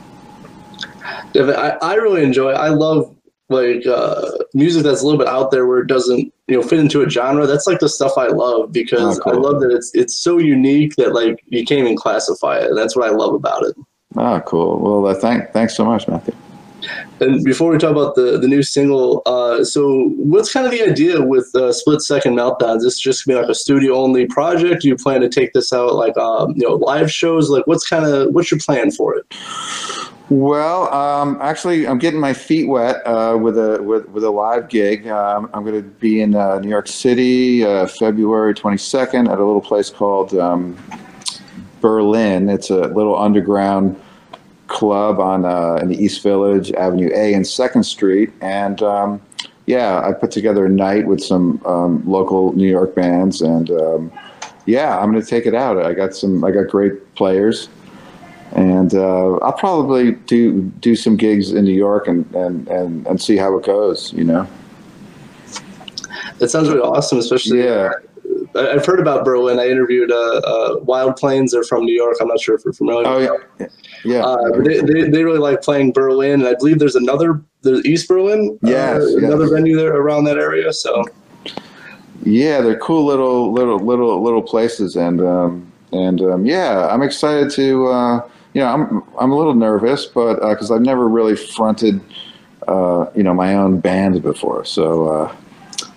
I, 1.37 1.77
I 1.83 1.95
really 1.95 2.23
enjoy. 2.23 2.53
I 2.53 2.69
love 2.69 3.15
like 3.51 3.87
uh, 3.87 4.31
music 4.55 4.83
that's 4.83 5.03
a 5.03 5.05
little 5.05 5.19
bit 5.19 5.29
out 5.29 5.51
there 5.51 5.67
where 5.67 5.79
it 5.81 5.87
doesn't 5.87 6.33
you 6.49 6.57
know 6.57 6.63
fit 6.63 6.79
into 6.79 7.03
a 7.03 7.11
genre. 7.11 7.47
That's 7.47 7.67
like 7.67 7.81
the 7.81 7.89
stuff 7.89 8.13
I 8.17 8.29
love 8.29 8.73
because 8.73 9.19
Oh, 9.19 9.23
cool. 9.23 9.33
I 9.33 9.37
love 9.37 9.61
that 9.61 9.71
it's 9.71 9.91
it's 9.95 10.17
so 10.17 10.39
unique 10.39 10.97
that 10.97 11.13
like 11.15 11.43
you 11.47 11.65
can't 11.65 11.81
even 11.81 11.97
classify 11.97 12.59
it. 12.59 12.71
That's 12.75 12.97
what 12.97 13.07
I 13.07 13.11
love 13.11 13.35
about 13.35 13.65
it. 13.65 13.77
Ah, 14.17 14.41
cool. 14.41 14.79
Well, 14.79 15.07
uh, 15.11 15.15
thank, 15.15 15.51
thanks 15.51 15.77
so 15.77 15.85
much, 15.85 16.07
Matthew. 16.07 16.35
And 17.21 17.43
before 17.45 17.71
we 17.73 17.79
talk 17.79 17.93
about 17.93 18.15
the 18.15 18.39
the 18.39 18.47
new 18.49 18.63
single, 18.63 19.23
uh, 19.27 19.65
so 19.65 20.11
what's 20.17 20.53
kind 20.53 20.67
of 20.67 20.73
the 20.73 20.83
idea 20.83 21.23
with 21.23 21.51
uh, 21.55 21.73
Split 21.73 22.03
Second 22.03 22.35
Meltdowns? 22.35 22.79
Is 22.79 22.85
this 22.85 22.99
just 23.01 23.27
gonna 23.27 23.39
be 23.39 23.43
like 23.43 23.51
a 23.51 23.55
studio 23.55 23.95
only 23.95 24.27
project? 24.27 24.83
Do 24.83 24.89
you 24.89 24.97
plan 24.97 25.21
to 25.23 25.29
take 25.29 25.53
this 25.55 25.73
out 25.73 25.95
like 25.95 26.17
um, 26.19 26.53
you 26.57 26.69
know 26.69 26.75
live 26.75 27.11
shows? 27.11 27.49
Like 27.51 27.67
what's 27.67 27.89
kind 27.89 28.05
of 28.05 28.33
what's 28.35 28.51
your 28.51 28.61
plan 28.61 28.91
for 28.91 29.17
it? 29.17 29.25
Well, 30.31 30.93
um, 30.93 31.39
actually, 31.43 31.87
I'm 31.87 31.99
getting 31.99 32.19
my 32.19 32.33
feet 32.33 32.67
wet 32.67 33.07
uh, 33.07 33.37
with 33.39 33.59
a 33.59 33.83
with, 33.83 34.09
with 34.09 34.25
a 34.25 34.31
live 34.31 34.71
gig. 34.71 35.07
Um, 35.07 35.51
I'm 35.53 35.65
going 35.65 35.83
to 35.83 35.87
be 35.87 36.23
in 36.23 36.35
uh, 36.35 36.61
New 36.61 36.71
York 36.71 36.89
City, 36.89 37.63
uh, 37.63 37.87
February 37.87 38.55
22nd, 38.55 39.31
at 39.31 39.39
a 39.39 39.45
little 39.45 39.61
place 39.61 39.91
called 39.91 40.35
um, 40.35 40.79
Berlin. 41.83 42.49
It's 42.49 42.71
a 42.71 42.89
little 42.89 43.19
underground 43.19 44.01
club 44.67 45.21
on 45.21 45.45
uh, 45.45 45.75
in 45.83 45.89
the 45.89 46.03
East 46.03 46.23
Village, 46.23 46.73
Avenue 46.73 47.11
A 47.15 47.35
and 47.35 47.47
Second 47.47 47.83
Street, 47.85 48.33
and 48.41 48.83
um, 48.83 49.21
yeah, 49.67 50.01
I 50.01 50.13
put 50.13 50.31
together 50.31 50.65
a 50.65 50.71
night 50.71 51.07
with 51.07 51.23
some 51.23 51.61
um, 51.67 52.03
local 52.09 52.55
New 52.55 52.69
York 52.69 52.95
bands, 52.95 53.43
and 53.43 53.71
um, 53.73 54.13
yeah, 54.65 54.99
I'm 54.99 55.13
going 55.13 55.23
to 55.23 55.29
take 55.29 55.45
it 55.45 55.55
out. 55.55 55.77
I 55.85 55.93
got 55.93 56.15
some, 56.15 56.43
I 56.45 56.51
got 56.51 56.69
great 56.69 57.15
players 57.15 57.69
and 58.55 58.95
uh, 58.95 59.37
I'll 59.37 59.53
probably 59.53 60.13
do 60.13 60.63
do 60.81 60.97
some 60.97 61.17
gigs 61.17 61.53
in 61.53 61.65
New 61.65 61.75
York 61.75 62.09
and, 62.09 62.33
and, 62.35 62.69
and, 62.69 63.07
and 63.07 63.21
see 63.21 63.37
how 63.37 63.57
it 63.59 63.65
goes. 63.65 64.13
You 64.13 64.25
know. 64.25 64.49
That 66.39 66.49
sounds 66.49 66.69
really 66.69 66.81
awesome, 66.81 67.19
especially 67.19 67.65
Yeah. 67.65 67.93
I've 68.57 68.87
heard 68.87 69.01
about 69.01 69.25
Berlin. 69.25 69.59
I 69.59 69.69
interviewed 69.69 70.13
uh, 70.13 70.15
uh, 70.15 70.79
Wild 70.83 71.17
Plains. 71.17 71.53
They're 71.53 71.65
from 71.65 71.85
New 71.85 71.95
York. 71.95 72.17
I'm 72.21 72.29
not 72.29 72.41
sure 72.41 72.55
if 72.55 72.65
you're 72.65 72.73
familiar. 72.73 73.07
Oh 73.07 73.19
yeah. 73.19 73.67
Yeah. 74.05 74.25
Uh, 74.25 74.63
they, 74.63 74.81
they, 74.81 75.09
they 75.11 75.25
really 75.25 75.39
like 75.39 75.61
playing 75.63 75.93
Berlin, 75.93 76.41
and 76.41 76.47
I 76.47 76.55
believe 76.55 76.79
there's 76.79 76.95
another 76.95 77.43
there's 77.63 77.85
East 77.85 78.07
Berlin, 78.07 78.57
Yes, 78.63 79.03
uh, 79.03 79.07
yes. 79.07 79.15
another 79.25 79.49
venue 79.49 79.77
there 79.77 79.97
around 79.97 80.25
that 80.25 80.39
area. 80.39 80.73
So 80.73 81.05
yeah, 82.23 82.61
they're 82.61 82.79
cool 82.79 83.05
little 83.05 83.53
little 83.53 83.79
little 83.79 84.23
little 84.23 84.43
places, 84.43 84.95
and 84.97 85.21
um, 85.21 85.73
and 85.93 86.21
um, 86.21 86.47
yeah, 86.47 86.87
I'm 86.89 87.03
excited 87.03 87.51
to. 87.53 88.23
Uh, 88.55 88.61
know, 88.61 88.67
I'm 88.67 89.03
I'm 89.19 89.33
a 89.33 89.37
little 89.37 89.55
nervous, 89.55 90.07
but 90.07 90.37
because 90.49 90.71
I've 90.71 90.83
never 90.83 91.09
really 91.09 91.37
fronted, 91.37 92.01
uh, 92.69 93.07
you 93.15 93.23
know, 93.23 93.35
my 93.35 93.55
own 93.55 93.81
band 93.81 94.23
before, 94.23 94.65
so. 94.65 95.09
Uh, 95.09 95.37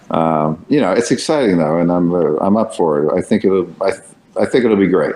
um, 0.10 0.66
you 0.70 0.80
know, 0.80 0.94
it's 0.94 1.12
exciting 1.12 1.58
though, 1.58 1.80
and 1.80 1.92
I'm 1.92 2.14
uh, 2.14 2.38
I'm 2.38 2.56
up 2.56 2.76
for 2.76 3.04
it. 3.04 3.18
I 3.18 3.22
think 3.22 3.44
it'll 3.44 3.70
I, 3.82 3.92
I 4.40 4.46
think 4.46 4.64
it'll 4.64 4.78
be 4.78 4.88
great. 4.88 5.16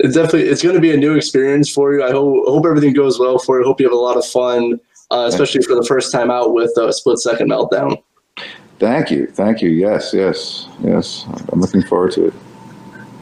it's 0.00 0.14
definitely 0.14 0.44
it's 0.44 0.62
going 0.62 0.74
to 0.74 0.80
be 0.80 0.92
a 0.92 0.96
new 0.96 1.14
experience 1.14 1.70
for 1.70 1.92
you. 1.92 2.02
I 2.02 2.10
hope 2.10 2.46
hope 2.46 2.64
everything 2.64 2.94
goes 2.94 3.18
well 3.18 3.38
for 3.38 3.58
you. 3.58 3.64
I 3.64 3.66
hope 3.66 3.80
you 3.80 3.86
have 3.86 3.92
a 3.92 4.00
lot 4.00 4.16
of 4.16 4.24
fun, 4.24 4.80
uh, 5.10 5.26
especially 5.28 5.62
for 5.62 5.74
the 5.74 5.84
first 5.84 6.10
time 6.10 6.30
out 6.30 6.54
with 6.54 6.76
uh, 6.78 6.90
Split 6.90 7.18
Second 7.18 7.50
Meltdown. 7.50 8.02
Thank 8.78 9.10
you, 9.10 9.26
thank 9.26 9.60
you. 9.60 9.70
Yes, 9.70 10.12
yes, 10.14 10.68
yes. 10.82 11.26
I'm 11.52 11.60
looking 11.60 11.82
forward 11.82 12.12
to 12.12 12.28
it. 12.28 12.34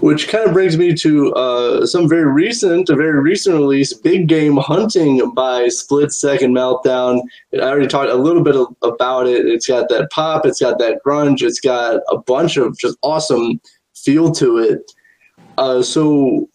Which 0.04 0.28
kind 0.28 0.46
of 0.46 0.52
brings 0.52 0.76
me 0.76 0.92
to 0.92 1.32
uh, 1.32 1.86
some 1.86 2.06
very 2.06 2.30
recent, 2.30 2.90
a 2.90 2.94
very 2.94 3.18
recent 3.22 3.56
release, 3.56 3.94
Big 3.94 4.26
Game 4.26 4.58
Hunting 4.58 5.30
by 5.30 5.68
Split 5.68 6.12
Second 6.12 6.54
Meltdown. 6.54 7.22
I 7.54 7.60
already 7.60 7.86
talked 7.86 8.10
a 8.10 8.14
little 8.14 8.42
bit 8.42 8.54
about 8.82 9.26
it. 9.26 9.46
It's 9.46 9.66
got 9.66 9.88
that 9.88 10.10
pop, 10.10 10.44
it's 10.44 10.60
got 10.60 10.78
that 10.78 10.98
grunge, 11.06 11.40
it's 11.40 11.58
got 11.58 12.02
a 12.10 12.18
bunch 12.18 12.58
of 12.58 12.76
just 12.76 12.98
awesome 13.00 13.62
feel 13.94 14.30
to 14.32 14.58
it. 14.58 14.92
Uh, 15.56 15.80
so, 15.80 16.50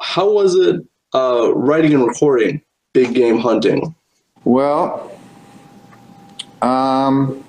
how 0.00 0.30
was 0.30 0.54
it 0.54 0.80
uh, 1.12 1.52
writing 1.56 1.94
and 1.94 2.06
recording 2.06 2.62
Big 2.92 3.14
Game 3.14 3.38
Hunting? 3.38 3.96
Well, 4.44 5.10
um, 6.62 7.42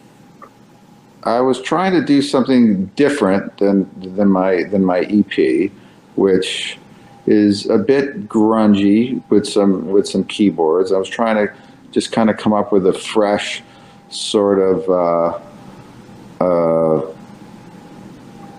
I 1.25 1.39
was 1.39 1.61
trying 1.61 1.93
to 1.93 2.03
do 2.03 2.21
something 2.21 2.85
different 2.95 3.57
than 3.57 3.89
than 4.15 4.29
my 4.29 4.63
than 4.63 4.83
my 4.83 5.01
EP, 5.01 5.71
which 6.15 6.77
is 7.25 7.69
a 7.69 7.77
bit 7.77 8.27
grungy 8.27 9.23
with 9.29 9.47
some 9.47 9.87
with 9.87 10.07
some 10.07 10.25
keyboards. 10.25 10.91
I 10.91 10.97
was 10.97 11.09
trying 11.09 11.35
to 11.35 11.53
just 11.91 12.11
kind 12.11 12.29
of 12.29 12.37
come 12.37 12.51
up 12.51 12.71
with 12.71 12.85
a 12.85 12.93
fresh 12.93 13.63
sort 14.09 14.59
of 14.59 14.89
uh, 14.89 16.43
uh, 16.43 17.13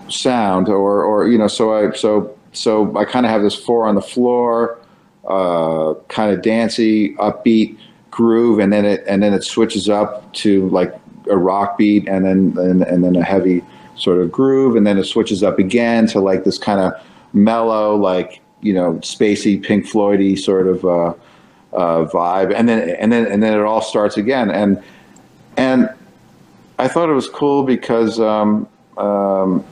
sound, 0.09 0.67
or 0.69 1.03
or 1.03 1.27
you 1.27 1.37
know, 1.37 1.47
so 1.47 1.73
I 1.73 1.91
so 1.95 2.35
so 2.51 2.97
I 2.97 3.05
kind 3.05 3.25
of 3.25 3.31
have 3.31 3.43
this 3.43 3.55
four 3.55 3.85
on 3.87 3.93
the 3.93 4.01
floor, 4.01 4.79
uh, 5.27 5.93
kind 6.07 6.33
of 6.33 6.41
dancey, 6.41 7.13
upbeat 7.15 7.77
groove, 8.09 8.57
and 8.57 8.73
then 8.73 8.85
it 8.85 9.03
and 9.07 9.21
then 9.21 9.33
it 9.33 9.43
switches 9.43 9.87
up 9.87 10.33
to 10.33 10.67
like 10.69 10.93
a 11.29 11.37
rock 11.37 11.77
beat, 11.77 12.07
and 12.07 12.25
then 12.25 12.57
and, 12.57 12.83
and 12.83 13.03
then 13.03 13.15
a 13.15 13.23
heavy 13.23 13.63
sort 13.95 14.19
of 14.19 14.31
groove, 14.31 14.75
and 14.75 14.85
then 14.85 14.97
it 14.97 15.05
switches 15.05 15.43
up 15.43 15.59
again 15.59 16.07
to 16.07 16.19
like 16.19 16.43
this 16.43 16.57
kind 16.57 16.79
of 16.79 16.93
mellow, 17.33 17.95
like 17.95 18.41
you 18.61 18.73
know, 18.73 18.93
spacey 18.95 19.61
Pink 19.61 19.85
Floydy 19.85 20.37
sort 20.37 20.67
of 20.67 20.85
uh, 20.85 21.13
uh, 21.73 22.05
vibe, 22.05 22.53
and 22.53 22.67
then 22.67 22.89
and 22.89 23.11
then 23.11 23.25
and 23.25 23.41
then 23.43 23.53
it 23.53 23.61
all 23.61 23.81
starts 23.81 24.17
again, 24.17 24.49
and 24.49 24.81
and 25.57 25.89
I 26.79 26.87
thought 26.87 27.09
it 27.09 27.13
was 27.13 27.29
cool 27.29 27.63
because. 27.63 28.19
Um, 28.19 28.67
um, 28.97 29.65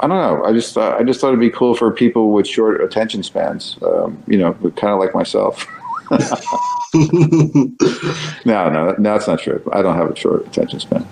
I 0.00 0.08
don't 0.08 0.18
know. 0.18 0.44
I 0.44 0.52
just 0.52 0.76
uh, 0.76 0.96
I 0.98 1.02
just 1.04 1.20
thought 1.20 1.28
it'd 1.28 1.40
be 1.40 1.50
cool 1.50 1.74
for 1.74 1.90
people 1.90 2.32
with 2.32 2.46
short 2.46 2.80
attention 2.82 3.22
spans. 3.22 3.78
Um, 3.80 4.22
you 4.26 4.36
know, 4.36 4.52
kind 4.52 4.92
of 4.92 4.98
like 4.98 5.14
myself. 5.14 5.66
no, 8.44 8.68
no, 8.70 8.94
no, 8.98 8.98
that's 8.98 9.26
not 9.26 9.40
true. 9.40 9.62
I 9.72 9.82
don't 9.82 9.96
have 9.96 10.10
a 10.10 10.16
short 10.16 10.46
attention 10.46 10.80
span. 10.80 11.06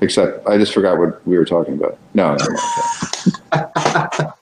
Except 0.00 0.46
I 0.48 0.58
just 0.58 0.72
forgot 0.74 0.98
what 0.98 1.24
we 1.26 1.38
were 1.38 1.44
talking 1.44 1.74
about. 1.74 1.96
No, 2.14 2.36
no, 2.36 2.44
no. 2.44 2.56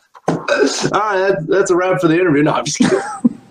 All 0.93 1.01
right, 1.01 1.19
that, 1.29 1.47
that's 1.49 1.71
a 1.71 1.77
wrap 1.77 2.01
for 2.01 2.09
the 2.09 2.15
interview. 2.15 2.43
No, 2.43 2.53
I'm 2.53 2.65
just 2.65 2.79
kidding. 2.79 2.99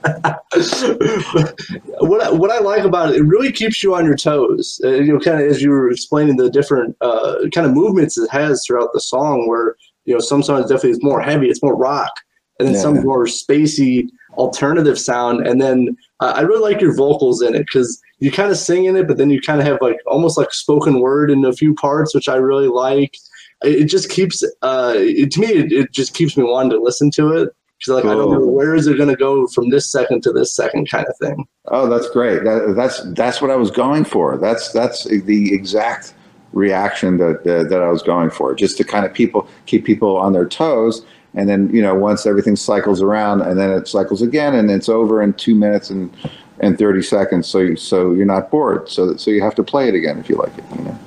what 2.00 2.22
I, 2.24 2.32
what 2.32 2.52
I 2.52 2.60
like 2.60 2.84
about 2.84 3.10
it, 3.10 3.18
it 3.18 3.24
really 3.24 3.52
keeps 3.52 3.84
you 3.84 3.94
on 3.96 4.06
your 4.06 4.16
toes. 4.16 4.80
Uh, 4.84 4.90
you 4.90 5.14
know, 5.14 5.20
kind 5.20 5.42
of 5.42 5.48
as 5.50 5.62
you 5.62 5.70
were 5.70 5.92
explaining 5.92 6.38
the 6.38 6.50
different 6.50 6.96
uh, 7.02 7.36
kind 7.54 7.68
of 7.68 7.74
movements 7.74 8.18
it 8.18 8.30
has 8.32 8.64
throughout 8.66 8.90
the 8.94 9.02
song, 9.02 9.48
where 9.48 9.76
you 10.06 10.14
know 10.14 10.20
some 10.20 10.42
songs 10.42 10.64
definitely 10.64 10.92
it's 10.92 11.04
more 11.04 11.22
heavy, 11.22 11.50
it's 11.50 11.62
more 11.62 11.76
rock, 11.76 12.12
and 12.60 12.68
then 12.68 12.76
Yeah. 12.76 12.82
some 12.82 13.04
more 13.04 13.26
spacey 13.26 14.08
alternative 14.40 14.98
sound, 14.98 15.46
and 15.46 15.62
then 15.62 15.96
uh, 16.22 16.34
I 16.36 16.42
really 16.42 16.72
like 16.72 16.82
your 16.82 16.96
vocals 16.96 17.42
in 17.42 17.54
it 17.54 17.66
because 17.66 18.02
you 18.20 18.32
kind 18.32 18.50
of 18.50 18.58
sing 18.58 18.86
in 18.86 18.96
it, 18.96 19.08
but 19.08 19.18
then 19.18 19.30
you 19.30 19.42
kind 19.42 19.60
of 19.60 19.68
have 19.68 19.80
like 19.82 19.98
almost 20.08 20.38
like 20.38 20.54
spoken 20.54 21.02
word 21.02 21.30
in 21.30 21.46
a 21.46 21.54
few 21.54 21.74
parts, 21.76 22.16
which 22.16 22.30
I 22.30 22.36
really 22.36 22.68
like. 22.68 23.16
It, 23.64 23.84
it 23.84 23.86
just 23.86 24.10
keeps 24.10 24.44
uh, 24.62 24.94
it, 24.96 25.32
to 25.32 25.42
me, 25.42 25.48
it, 25.48 25.72
it 25.72 25.92
just 25.92 26.14
keeps 26.14 26.38
me 26.38 26.44
wanting 26.44 26.72
to 26.72 26.82
listen 26.82 27.12
to 27.12 27.34
it 27.34 27.50
because 27.78 27.94
like 27.94 28.06
I 28.06 28.16
don't 28.16 28.32
know 28.32 28.46
where 28.46 28.76
is 28.76 28.88
it 28.88 28.98
going 28.98 29.10
to 29.10 29.16
go 29.16 29.48
from 29.48 29.70
this 29.70 29.90
second 29.92 30.22
to 30.24 30.32
this 30.32 30.54
second 30.54 30.90
kind 30.90 31.06
of 31.08 31.18
thing. 31.18 31.46
Oh, 31.66 31.88
that's 31.88 32.10
great. 32.10 32.44
That, 32.44 32.74
that's 32.76 33.02
that's 33.14 33.42
what 33.42 33.52
I 33.52 33.56
was 33.56 33.72
going 33.72 34.06
for. 34.06 34.38
That's 34.38 34.72
that's 34.72 35.06
the 35.06 35.54
exact 35.54 36.14
reaction 36.52 37.18
that 37.18 37.44
that, 37.46 37.70
that 37.70 37.82
I 37.82 37.90
was 37.90 38.04
going 38.04 38.32
for. 38.32 38.54
Just 38.54 38.78
to 38.78 38.84
kind 38.84 39.06
of 39.06 39.14
people 39.14 39.48
keep 39.66 39.86
people 39.86 40.18
on 40.18 40.34
their 40.34 40.48
toes, 40.48 41.06
and 41.34 41.48
then 41.48 41.74
you 41.74 41.82
know 41.82 41.96
once 41.96 42.26
everything 42.26 42.56
cycles 42.56 43.02
around, 43.02 43.42
and 43.42 43.60
then 43.60 43.72
it 43.72 43.88
cycles 43.88 44.22
again, 44.22 44.56
and 44.56 44.70
it's 44.72 44.90
over 44.90 45.22
in 45.22 45.34
two 45.34 45.56
minutes 45.56 45.90
and 45.90 46.16
and 46.60 46.78
thirty 46.78 47.02
seconds. 47.02 47.48
So 47.48 47.60
you, 47.60 47.76
so 47.76 48.14
you're 48.14 48.26
not 48.26 48.52
bored. 48.52 48.90
So 48.90 49.16
so 49.18 49.32
you 49.32 49.42
have 49.42 49.56
to 49.56 49.64
play 49.64 49.88
it 49.88 49.96
again 49.96 50.20
if 50.20 50.30
you 50.30 50.36
like 50.36 50.58
it. 50.58 50.64
You 50.76 50.84
know. 50.84 51.00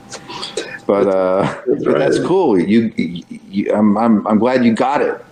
But 0.86 1.08
uh, 1.08 1.62
but 1.84 1.98
that's 1.98 2.18
cool. 2.20 2.58
You, 2.58 2.92
you, 2.96 3.24
you 3.28 3.72
I'm, 3.72 3.96
I'm 3.96 4.26
I'm 4.26 4.38
glad 4.38 4.64
you 4.64 4.74
got 4.74 5.00
it. 5.02 5.24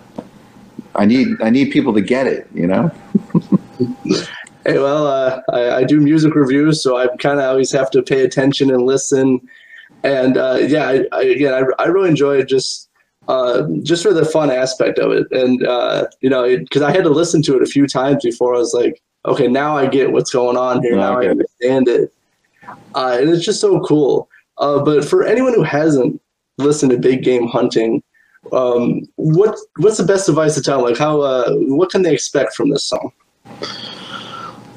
I 0.95 1.05
need 1.05 1.41
I 1.41 1.49
need 1.49 1.71
people 1.71 1.93
to 1.93 2.01
get 2.01 2.27
it. 2.27 2.47
You 2.53 2.67
know. 2.67 2.91
Hey, 4.63 4.77
well, 4.77 5.07
uh, 5.07 5.41
I, 5.51 5.77
I 5.77 5.83
do 5.83 5.99
music 5.99 6.35
reviews, 6.35 6.83
so 6.83 6.95
I 6.95 7.07
kind 7.17 7.39
of 7.39 7.45
always 7.45 7.71
have 7.71 7.89
to 7.91 8.03
pay 8.03 8.23
attention 8.23 8.69
and 8.69 8.83
listen. 8.83 9.41
And 10.03 10.37
uh, 10.37 10.59
yeah, 10.61 10.87
I, 10.87 11.05
I, 11.11 11.23
again, 11.23 11.51
I, 11.51 11.83
I 11.83 11.87
really 11.87 12.09
enjoy 12.09 12.43
just 12.43 12.90
uh, 13.31 13.65
just 13.81 14.03
for 14.03 14.13
the 14.13 14.25
fun 14.25 14.51
aspect 14.51 14.99
of 14.99 15.13
it, 15.13 15.25
and 15.31 15.65
uh, 15.65 16.05
you 16.19 16.29
know, 16.29 16.57
because 16.57 16.81
I 16.81 16.91
had 16.91 17.03
to 17.03 17.09
listen 17.09 17.41
to 17.43 17.55
it 17.55 17.63
a 17.63 17.65
few 17.65 17.87
times 17.87 18.23
before 18.23 18.53
I 18.53 18.57
was 18.57 18.73
like, 18.73 19.01
okay, 19.25 19.47
now 19.47 19.77
I 19.77 19.87
get 19.87 20.11
what's 20.11 20.31
going 20.31 20.57
on 20.57 20.81
here. 20.81 20.97
Now 20.97 21.17
I 21.17 21.27
understand 21.27 21.87
it, 21.87 22.13
uh, 22.93 23.17
and 23.19 23.29
it's 23.29 23.45
just 23.45 23.61
so 23.61 23.79
cool. 23.79 24.27
Uh, 24.57 24.83
but 24.83 25.05
for 25.05 25.23
anyone 25.23 25.53
who 25.53 25.63
hasn't 25.63 26.21
listened 26.57 26.91
to 26.91 26.97
Big 26.97 27.23
Game 27.23 27.47
Hunting, 27.47 28.03
um, 28.51 29.03
what 29.15 29.57
what's 29.77 29.97
the 29.97 30.03
best 30.03 30.27
advice 30.27 30.55
to 30.55 30.61
tell? 30.61 30.83
Like, 30.83 30.97
how 30.97 31.21
uh, 31.21 31.53
what 31.53 31.89
can 31.89 32.01
they 32.01 32.13
expect 32.13 32.53
from 32.53 32.69
this 32.69 32.83
song? 32.83 33.13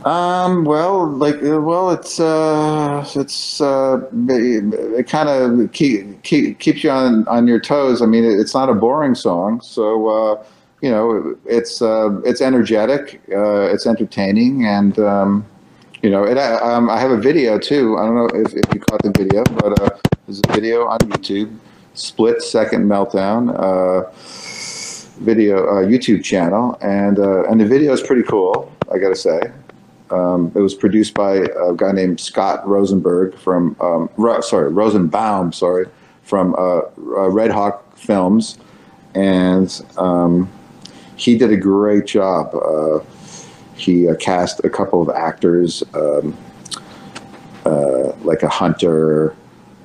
Um. 0.05 0.65
Well, 0.65 1.07
like, 1.09 1.43
uh, 1.43 1.63
well, 1.63 1.91
it's 1.91 2.21
uh, 2.21 3.07
it's 3.17 3.59
uh, 3.59 4.03
it, 4.29 5.07
kind 5.09 5.31
of 5.31 5.73
keep, 5.73 6.23
keep, 6.23 6.59
keeps 6.59 6.85
you 6.85 6.91
on 6.91 7.27
on 7.27 7.47
your 7.47 7.59
toes. 7.59 8.03
I 8.03 8.07
mean, 8.07 8.23
it, 8.23 8.39
it's 8.39 8.53
not 8.53 8.69
a 8.69 8.75
boring 8.75 9.15
song, 9.15 9.63
so 9.63 10.09
uh, 10.09 10.45
you 10.83 10.91
know, 10.91 11.35
it's 11.47 11.81
uh, 11.81 12.21
it's 12.23 12.43
energetic, 12.43 13.23
uh, 13.33 13.73
it's 13.73 13.87
entertaining, 13.87 14.67
and 14.67 14.99
um, 14.99 15.47
you 16.03 16.11
know, 16.11 16.25
it. 16.25 16.37
Um, 16.37 16.91
I 16.91 17.01
have 17.01 17.11
a 17.11 17.17
video 17.17 17.59
too. 17.59 17.97
I 17.97 18.05
don't 18.05 18.15
know 18.15 18.29
if, 18.35 18.53
if 18.53 18.75
you 18.75 18.81
caught 18.81 19.03
the 19.03 19.13
video, 19.17 19.43
but 19.45 20.03
there's 20.27 20.41
a 20.47 20.53
video 20.53 20.87
on 20.87 20.99
YouTube, 20.99 21.57
split 21.95 22.43
second 22.43 22.85
meltdown. 22.87 23.47
Video 25.21 25.65
YouTube 25.85 26.25
channel, 26.25 26.77
and 26.83 27.19
and 27.19 27.61
the 27.61 27.67
video 27.67 27.93
is 27.93 28.03
pretty 28.03 28.25
cool. 28.25 28.71
I 28.93 28.99
got 28.99 29.11
to 29.11 29.17
say, 29.17 29.41
um, 30.11 30.53
it 30.55 30.61
was 30.61 30.75
produced 30.75 31.15
by 31.15 31.37
a 31.37 31.75
guy 31.77 31.93
named 31.93 32.21
Scott 32.21 32.67
Rosenberg 32.67 33.37
from 33.37 33.77
um, 33.81 34.11
Ro- 34.17 34.41
sorry 34.41 34.71
Rosenbaum, 34.71 35.53
sorry 35.53 35.87
from 36.23 36.55
uh, 36.55 36.79
uh, 36.79 37.31
Red 37.31 37.51
Hawk 37.51 37.97
Films, 37.97 38.59
and 39.15 39.85
um, 39.97 40.51
he 41.17 41.37
did 41.37 41.53
a 41.53 41.57
great 41.57 42.07
job. 42.07 42.55
Uh, 42.55 43.01
he 43.77 44.09
uh, 44.09 44.15
cast 44.17 44.65
a 44.65 44.71
couple 44.71 45.03
of 45.03 45.09
actors, 45.15 45.83
um, 45.95 46.37
uh, 47.65 48.13
like 48.23 48.43
a 48.43 48.49
hunter 48.49 49.35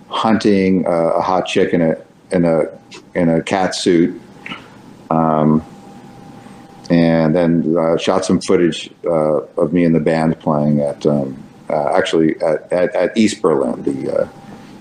hunting 0.10 0.86
uh, 0.88 1.13
a 1.15 1.21
hot 1.21 1.45
chick 1.45 1.73
in 1.73 1.82
a 1.82 1.95
in 2.32 2.45
a 2.45 2.63
in 3.15 3.29
a 3.29 3.41
cat 3.41 3.75
suit 3.75 4.19
um, 5.10 5.63
and 6.89 7.36
then 7.36 7.75
uh, 7.78 7.97
shot 7.97 8.25
some 8.25 8.41
footage 8.41 8.89
uh, 9.06 9.41
of 9.58 9.73
me 9.73 9.84
and 9.84 9.93
the 9.93 9.99
band 9.99 10.39
playing 10.39 10.82
at 10.82 11.06
um, 11.06 11.41
uh, 11.69 11.93
actually 11.95 12.39
at, 12.41 12.71
at, 12.73 12.95
at 12.95 13.15
East 13.15 13.41
Berlin, 13.41 13.84
the 13.84 14.21
uh, 14.21 14.28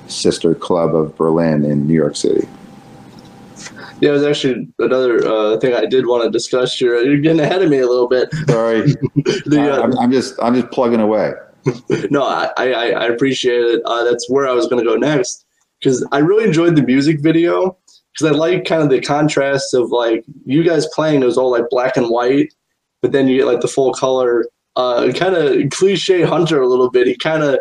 sister 0.06 0.54
club 0.54 0.94
of 0.94 1.16
Berlin 1.16 1.64
in 1.64 1.86
New 1.86 1.94
York 1.94 2.16
City. 2.16 2.48
Yeah, 4.00 4.10
it 4.10 4.12
was 4.12 4.22
actually 4.22 4.68
another 4.78 5.26
uh, 5.26 5.58
thing 5.58 5.74
I 5.74 5.84
did 5.84 6.06
want 6.06 6.22
to 6.24 6.30
discuss 6.30 6.74
here. 6.74 6.96
You're 7.02 7.18
getting 7.18 7.40
ahead 7.40 7.62
of 7.62 7.68
me 7.68 7.78
a 7.78 7.86
little 7.86 8.08
bit. 8.08 8.32
Sorry, 8.48 8.80
The, 9.46 9.72
uh, 9.72 9.82
I'm, 9.82 9.98
I'm 9.98 10.12
just 10.12 10.34
I'm 10.40 10.54
just 10.54 10.70
plugging 10.70 11.00
away. 11.00 11.32
no, 12.10 12.22
I, 12.22 12.50
I, 12.56 12.90
I 12.90 13.06
appreciate 13.06 13.60
it. 13.60 13.82
Uh, 13.84 14.04
that's 14.04 14.30
where 14.30 14.48
I 14.48 14.52
was 14.52 14.66
going 14.68 14.82
to 14.82 14.88
go 14.88 14.96
next 14.96 15.44
because 15.80 16.06
I 16.12 16.18
really 16.18 16.44
enjoyed 16.44 16.76
the 16.76 16.82
music 16.82 17.20
video 17.20 17.76
because 18.12 18.32
I 18.32 18.36
like 18.36 18.64
kind 18.64 18.82
of 18.82 18.90
the 18.90 19.00
contrast 19.00 19.74
of 19.74 19.90
like 19.90 20.24
you 20.44 20.62
guys 20.62 20.86
playing 20.88 21.22
it 21.22 21.26
was 21.26 21.38
all 21.38 21.50
like 21.50 21.68
black 21.70 21.96
and 21.96 22.08
white, 22.08 22.52
but 23.02 23.12
then 23.12 23.28
you 23.28 23.38
get 23.38 23.46
like 23.46 23.60
the 23.60 23.68
full 23.68 23.92
color. 23.92 24.46
Uh, 24.76 25.12
kind 25.12 25.34
of 25.34 25.70
cliche 25.70 26.22
Hunter 26.22 26.62
a 26.62 26.68
little 26.68 26.90
bit. 26.90 27.06
He 27.06 27.16
kind 27.16 27.42
of. 27.42 27.58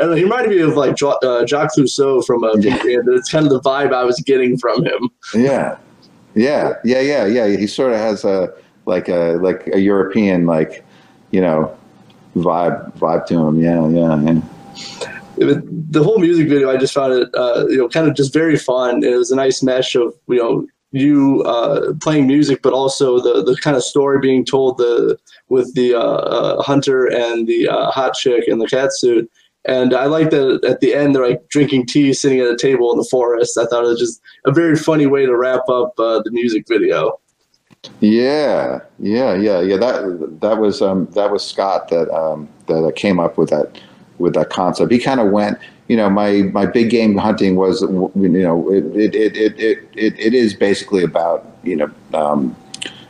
I 0.00 0.06
know, 0.06 0.14
he 0.14 0.24
reminded 0.24 0.50
me 0.50 0.58
of 0.60 0.76
like 0.76 0.96
jo- 0.96 1.18
uh, 1.22 1.46
Jacques 1.46 1.74
Clouseau 1.76 2.24
from 2.26 2.42
uh, 2.42 2.54
Yeah. 2.54 2.76
Band. 2.78 3.08
It's 3.08 3.30
kind 3.30 3.46
of 3.46 3.52
the 3.52 3.60
vibe 3.60 3.92
I 3.94 4.02
was 4.02 4.18
getting 4.20 4.56
from 4.58 4.84
him. 4.84 5.08
Yeah, 5.34 5.76
yeah, 6.34 6.74
yeah, 6.84 7.00
yeah, 7.00 7.26
yeah. 7.26 7.46
He 7.56 7.66
sort 7.66 7.92
of 7.92 7.98
has 7.98 8.24
a 8.24 8.52
like 8.86 9.08
a 9.08 9.38
like 9.40 9.68
a 9.72 9.78
European 9.78 10.46
like 10.46 10.84
you 11.30 11.40
know 11.40 11.76
vibe 12.34 12.92
vibe 12.98 13.26
to 13.26 13.46
him. 13.46 13.60
Yeah, 13.60 13.86
yeah, 13.88 14.20
yeah. 14.22 15.13
It- 15.36 15.92
the 15.92 16.02
whole 16.02 16.18
music 16.18 16.48
video, 16.48 16.70
I 16.70 16.76
just 16.76 16.94
found 16.94 17.12
it, 17.12 17.28
uh, 17.34 17.66
you 17.68 17.76
know, 17.76 17.88
kind 17.88 18.08
of 18.08 18.14
just 18.14 18.32
very 18.32 18.56
fun. 18.56 19.04
It 19.04 19.16
was 19.16 19.30
a 19.30 19.36
nice 19.36 19.62
mesh 19.62 19.94
of, 19.94 20.14
you 20.28 20.36
know, 20.36 20.66
you 20.92 21.42
uh, 21.42 21.92
playing 22.00 22.26
music, 22.28 22.62
but 22.62 22.72
also 22.72 23.18
the 23.18 23.42
the 23.42 23.56
kind 23.56 23.76
of 23.76 23.82
story 23.82 24.20
being 24.20 24.44
told 24.44 24.78
the 24.78 25.18
with 25.48 25.74
the 25.74 25.94
uh, 25.94 26.00
uh, 26.00 26.62
hunter 26.62 27.06
and 27.06 27.48
the 27.48 27.68
uh, 27.68 27.90
hot 27.90 28.14
chick 28.14 28.44
in 28.46 28.58
the 28.58 28.66
cat 28.68 28.90
suit. 28.92 29.28
And 29.64 29.92
I 29.94 30.04
like 30.06 30.30
that 30.30 30.62
at 30.64 30.80
the 30.80 30.94
end 30.94 31.14
they're 31.14 31.26
like 31.26 31.48
drinking 31.48 31.86
tea, 31.86 32.12
sitting 32.12 32.38
at 32.38 32.46
a 32.46 32.56
table 32.56 32.92
in 32.92 32.98
the 32.98 33.08
forest. 33.10 33.58
I 33.58 33.66
thought 33.66 33.84
it 33.84 33.88
was 33.88 33.98
just 33.98 34.20
a 34.44 34.52
very 34.52 34.76
funny 34.76 35.06
way 35.06 35.26
to 35.26 35.36
wrap 35.36 35.68
up 35.68 35.98
uh, 35.98 36.20
the 36.22 36.30
music 36.30 36.66
video. 36.68 37.18
Yeah, 38.00 38.80
yeah, 38.98 39.34
yeah, 39.34 39.60
yeah. 39.60 39.76
That 39.76 40.38
that 40.42 40.58
was 40.58 40.80
um, 40.80 41.06
that 41.14 41.30
was 41.30 41.44
Scott 41.44 41.88
that 41.88 42.08
um, 42.14 42.48
that 42.66 42.92
came 42.94 43.18
up 43.18 43.36
with 43.36 43.50
that 43.50 43.78
with 44.18 44.34
that 44.34 44.50
concept. 44.50 44.92
He 44.92 44.98
kind 44.98 45.20
of 45.20 45.30
went. 45.30 45.58
You 45.88 45.98
know, 45.98 46.08
my 46.08 46.42
my 46.52 46.66
big 46.66 46.90
game 46.90 47.16
hunting 47.16 47.56
was. 47.56 47.82
You 47.82 48.10
know, 48.14 48.72
it 48.72 48.84
it 48.96 49.14
it 49.14 49.36
it 49.36 49.88
it, 49.94 50.18
it 50.18 50.34
is 50.34 50.54
basically 50.54 51.04
about 51.04 51.46
you 51.62 51.76
know 51.76 51.90
um, 52.14 52.56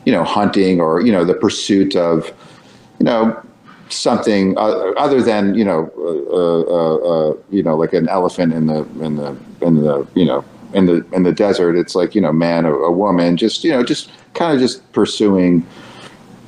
you 0.05 0.11
know 0.11 0.23
hunting 0.23 0.81
or 0.81 1.01
you 1.01 1.11
know 1.11 1.23
the 1.23 1.33
pursuit 1.33 1.95
of 1.95 2.31
you 2.99 3.05
know 3.05 3.41
something 3.89 4.57
uh, 4.57 4.91
other 4.97 5.21
than 5.21 5.55
you 5.55 5.63
know 5.63 5.89
uh, 5.97 6.73
uh, 6.73 6.95
uh, 6.95 7.37
you 7.49 7.63
know 7.63 7.77
like 7.77 7.93
an 7.93 8.09
elephant 8.09 8.53
in 8.53 8.67
the 8.67 8.83
in 9.01 9.15
the 9.15 9.37
in 9.61 9.81
the 9.81 10.05
you 10.15 10.25
know 10.25 10.43
in 10.73 10.85
the 10.85 11.05
in 11.13 11.23
the 11.23 11.31
desert. 11.31 11.75
It's 11.77 11.95
like 11.95 12.13
you 12.13 12.21
know 12.21 12.33
man 12.33 12.65
or 12.65 12.83
a 12.83 12.91
woman. 12.91 13.37
Just 13.37 13.63
you 13.63 13.71
know 13.71 13.83
just 13.83 14.11
kind 14.35 14.53
of 14.53 14.59
just 14.59 14.91
pursuing, 14.91 15.65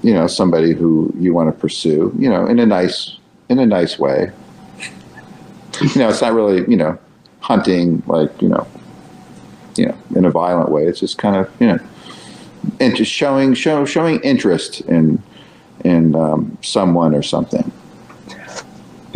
you 0.03 0.13
know, 0.13 0.27
somebody 0.27 0.73
who 0.73 1.11
you 1.17 1.33
want 1.33 1.53
to 1.53 1.59
pursue, 1.59 2.13
you 2.19 2.29
know, 2.29 2.45
in 2.45 2.59
a 2.59 2.65
nice, 2.65 3.17
in 3.49 3.57
a 3.57 3.65
nice 3.65 3.97
way. 3.97 4.31
You 5.95 6.01
know, 6.01 6.09
it's 6.09 6.21
not 6.21 6.33
really, 6.33 6.69
you 6.69 6.77
know, 6.77 6.97
hunting 7.39 8.03
like, 8.07 8.41
you 8.41 8.49
know, 8.49 8.67
you 9.75 9.87
know, 9.87 9.97
in 10.15 10.25
a 10.25 10.31
violent 10.31 10.69
way. 10.69 10.85
It's 10.85 10.99
just 10.99 11.17
kind 11.17 11.35
of, 11.35 11.51
you 11.59 11.67
know, 11.67 12.89
just 12.93 13.11
showing, 13.11 13.53
show, 13.53 13.85
showing 13.85 14.19
interest 14.21 14.81
in, 14.81 15.21
in 15.83 16.15
um, 16.15 16.57
someone 16.61 17.13
or 17.13 17.21
something. 17.21 17.71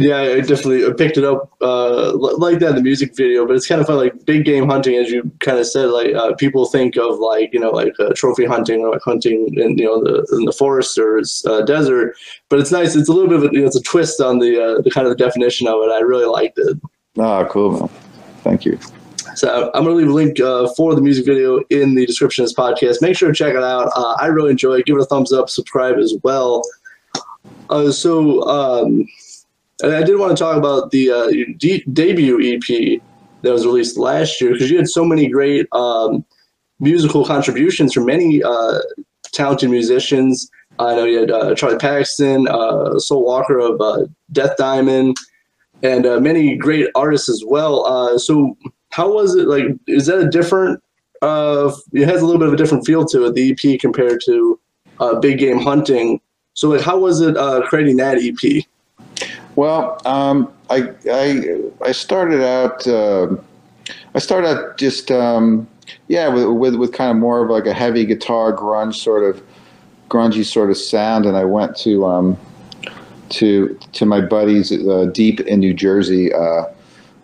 Yeah, 0.02 0.18
I 0.18 0.42
definitely 0.42 0.92
picked 0.96 1.18
it 1.18 1.24
up 1.24 1.52
uh, 1.62 2.14
like 2.16 2.58
that 2.60 2.70
in 2.70 2.76
the 2.76 2.82
music 2.82 3.16
video, 3.16 3.46
but 3.46 3.56
it's 3.56 3.68
kind 3.68 3.80
of 3.80 3.86
fun, 3.86 3.98
like 3.98 4.26
big 4.26 4.46
game 4.46 4.68
hunting, 4.68 4.96
as 4.96 5.12
you 5.12 5.32
kind 5.42 5.60
of 5.60 5.68
said. 5.68 5.90
Like 5.90 6.16
uh, 6.16 6.34
people 6.36 6.66
think 6.66 6.98
of 6.98 7.20
like 7.20 7.54
you 7.54 7.60
know 7.60 7.70
like 7.70 7.94
uh, 8.00 8.12
trophy 8.16 8.46
hunting 8.46 8.82
or 8.82 8.90
like 8.90 9.04
hunting 9.04 9.54
in 9.54 9.78
you 9.78 9.86
know 9.86 10.04
the 10.04 10.26
in 10.40 10.46
the 10.46 10.54
forest 10.54 10.98
or 10.98 11.22
uh, 11.46 11.62
desert, 11.62 12.16
but 12.50 12.60
it's 12.60 12.72
nice. 12.72 12.96
It's 12.96 13.10
a 13.10 13.14
little 13.14 13.30
bit 13.30 13.44
of 13.44 13.52
a, 13.52 13.54
you 13.54 13.62
know, 13.62 13.68
it's 13.68 13.76
a 13.76 13.82
twist 13.82 14.20
on 14.20 14.40
the 14.40 14.60
uh, 14.60 14.82
the 14.82 14.90
kind 14.90 15.06
of 15.06 15.16
the 15.16 15.24
definition 15.24 15.68
of 15.68 15.76
it. 15.84 15.92
I 15.92 16.00
really 16.00 16.26
liked 16.26 16.58
it. 16.58 16.78
Oh, 17.18 17.46
cool, 17.46 17.80
man! 17.80 17.90
Thank 18.44 18.66
you. 18.66 18.80
So 19.36 19.72
I'm 19.76 19.84
going 19.84 19.96
to 19.96 20.04
leave 20.04 20.10
a 20.10 20.14
link 20.14 20.40
uh, 20.40 20.68
for 20.76 20.96
the 20.96 21.02
music 21.02 21.26
video 21.26 21.60
in 21.70 21.94
the 21.94 22.06
description 22.08 22.44
of 22.44 22.50
this 22.50 22.56
podcast. 22.56 23.02
Make 23.02 23.16
sure 23.16 23.30
to 23.30 23.36
check 23.36 23.54
it 23.54 23.64
out. 23.64 23.92
Uh, 23.96 24.16
I 24.20 24.26
really 24.26 24.50
enjoy 24.50 24.76
it. 24.76 24.86
Give 24.86 24.98
it 24.98 25.02
a 25.02 25.06
thumbs 25.06 25.32
up. 25.32 25.50
Subscribe 25.50 25.98
as 25.98 26.16
well. 26.24 26.64
Uh, 27.70 27.92
so 27.92 28.42
um, 28.50 29.08
and 29.84 29.94
I 29.94 30.04
did 30.04 30.18
want 30.18 30.36
to 30.36 30.42
talk 30.42 30.58
about 30.58 30.92
the 30.92 31.12
uh, 31.12 31.28
de- 31.58 31.84
debut 31.92 32.40
EP 32.42 33.02
that 33.42 33.52
was 33.52 33.66
released 33.66 33.98
last 33.98 34.40
year 34.40 34.54
because 34.54 34.70
you 34.70 34.78
had 34.78 34.88
so 34.88 35.04
many 35.04 35.28
great 35.28 35.68
um, 35.72 36.24
musical 36.80 37.26
contributions 37.26 37.94
from 37.94 38.06
many 38.06 38.44
uh, 38.44 38.80
talented 39.32 39.70
musicians. 39.70 40.50
I 40.80 40.96
know 40.96 41.06
you 41.06 41.20
had 41.20 41.32
uh, 41.32 41.56
Charlie 41.56 41.78
Paxton, 41.78 42.48
uh, 42.48 43.00
Saul 43.00 43.24
Walker 43.24 43.60
of 43.60 43.80
uh, 43.80 44.06
Death 44.32 44.58
Diamond, 44.58 45.18
and 45.84 46.06
uh, 46.06 46.20
many 46.20 46.56
great 46.56 46.88
artists 46.96 47.30
as 47.30 47.44
well. 47.46 47.86
Uh, 47.86 48.18
so, 48.18 48.58
how 48.90 49.14
was 49.14 49.36
it? 49.36 49.48
Like, 49.48 49.66
is 49.88 50.08
that 50.08 50.20
a 50.20 50.30
different? 50.30 50.82
it 51.24 52.08
has 52.08 52.22
a 52.22 52.26
little 52.26 52.40
bit 52.40 52.48
of 52.48 52.54
a 52.54 52.58
different 52.58 52.86
feel 52.86 53.06
to 53.06 53.26
it, 53.26 53.36
the 53.36 53.52
EP 53.52 53.80
compared 53.80 54.22
to 54.26 54.60
Big 55.22 55.38
Game 55.38 55.60
Hunting. 55.60 56.20
So, 56.54 56.70
like, 56.70 56.82
how 56.82 57.00
was 57.00 57.22
it 57.22 57.36
creating 57.68 57.98
that 57.98 58.18
EP? 58.18 58.66
Well, 59.56 60.02
um, 60.06 60.52
I, 60.70 60.94
I 61.12 61.62
I 61.84 61.92
started 61.92 62.42
out 62.42 62.88
uh, 62.88 63.36
I 64.16 64.20
started 64.20 64.48
out 64.48 64.78
just 64.78 65.12
um, 65.12 65.68
yeah 66.08 66.28
with, 66.30 66.46
with, 66.46 66.76
with 66.76 66.94
kind 66.94 67.12
of 67.12 67.18
more 67.18 67.44
of 67.44 67.50
like 67.50 67.66
a 67.66 67.74
heavy 67.74 68.06
guitar 68.06 68.54
grunge 68.54 68.96
sort 68.96 69.24
of 69.24 69.44
grungy 70.10 70.46
sort 70.46 70.70
of 70.70 70.78
sound, 70.78 71.26
and 71.26 71.36
I 71.36 71.46
went 71.46 71.76
to 71.78 72.06
um, 72.06 72.38
to 73.30 73.78
to 73.94 74.06
my 74.06 74.22
buddies 74.22 74.72
uh, 74.72 75.10
deep 75.14 75.40
in 75.42 75.60
New 75.60 75.74
Jersey. 75.74 76.34
Uh, 76.34 76.66